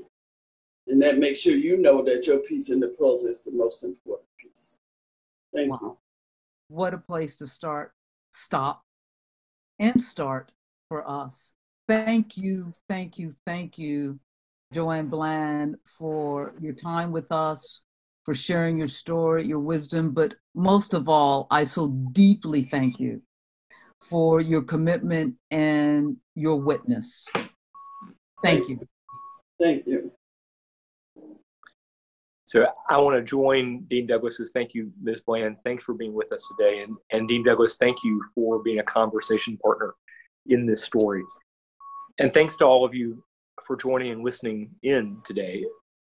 [0.88, 3.84] And that makes sure you know that your piece in the puzzle is the most
[3.84, 4.76] important piece.
[5.54, 5.78] Thank wow.
[5.82, 5.98] you.
[6.68, 7.92] What a place to start
[8.32, 8.84] stop
[9.78, 10.52] and start
[10.88, 11.54] for us.
[11.88, 14.18] Thank you, thank you, thank you,
[14.72, 17.82] Joanne Bland, for your time with us,
[18.30, 23.22] for sharing your story, your wisdom, but most of all, I so deeply thank you
[24.02, 27.26] for your commitment and your witness.
[28.40, 28.86] Thank you.
[29.60, 30.12] Thank you.
[32.44, 35.22] So I want to join Dean Douglas's thank you, Ms.
[35.26, 35.56] Bland.
[35.64, 36.84] Thanks for being with us today.
[36.84, 39.94] And, and Dean Douglas, thank you for being a conversation partner
[40.46, 41.24] in this story.
[42.20, 43.24] And thanks to all of you
[43.66, 45.64] for joining and listening in today.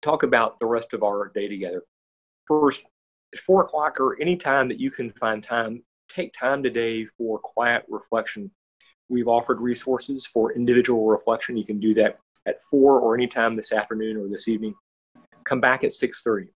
[0.01, 1.83] Talk about the rest of our day together.
[2.47, 2.85] First,
[3.35, 7.39] at four o'clock or any time that you can find time, take time today for
[7.39, 8.51] quiet reflection.
[9.09, 11.57] We've offered resources for individual reflection.
[11.57, 14.75] You can do that at four or any time this afternoon or this evening.
[15.45, 16.53] Come back at 6:30.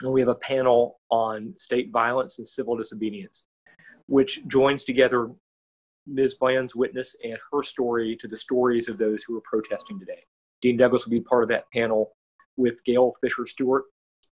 [0.00, 3.44] And we have a panel on state violence and civil disobedience,
[4.06, 5.30] which joins together
[6.06, 6.36] Ms.
[6.36, 10.24] Bland's witness and her story to the stories of those who are protesting today.
[10.62, 12.16] Dean Douglas will be part of that panel
[12.56, 13.84] with Gayle Fisher Stewart,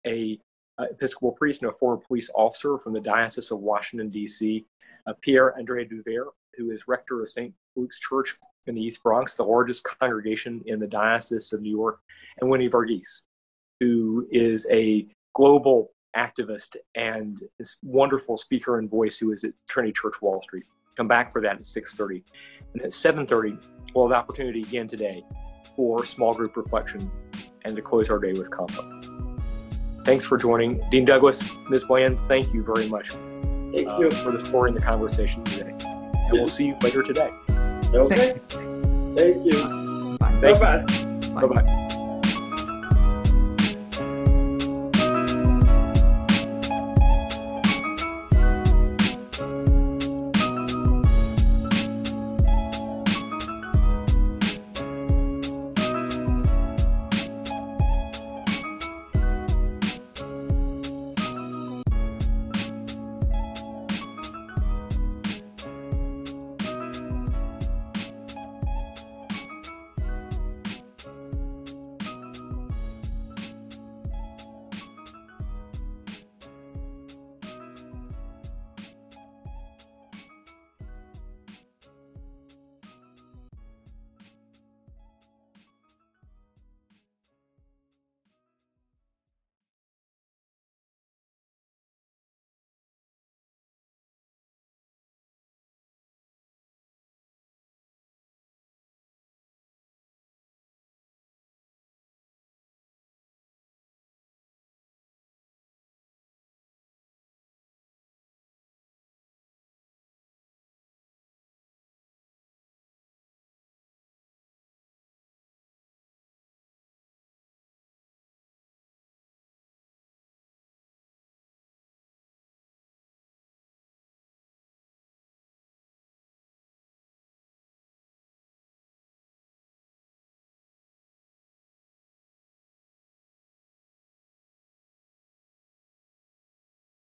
[0.05, 0.39] a
[0.83, 4.65] Episcopal priest and a former police officer from the Diocese of Washington, D.C.,
[5.07, 7.53] uh, Pierre Andre Duvert, who is rector of St.
[7.75, 8.35] Luke's Church
[8.67, 11.99] in the East Bronx, the largest congregation in the Diocese of New York,
[12.39, 13.21] and Winnie Varghese,
[13.79, 19.93] who is a global activist and this wonderful speaker and voice who is at Trinity
[19.93, 20.63] Church Wall Street.
[20.95, 22.23] Come back for that at 6.30.
[22.73, 25.23] And at 7.30, we'll have the opportunity again today
[25.75, 27.11] for small group reflection
[27.65, 29.24] and to close our day with conflict.
[30.05, 30.87] Thanks for joining.
[30.91, 31.83] Dean Douglas, Ms.
[31.85, 33.09] Bland, thank you very much
[33.75, 34.11] Thank uh, you.
[34.11, 35.71] for support and the conversation today.
[35.83, 37.31] And we'll see you later today.
[37.93, 38.39] Okay.
[38.49, 40.17] Thank you.
[40.19, 40.85] Bye-bye.
[41.33, 41.81] Bye-bye.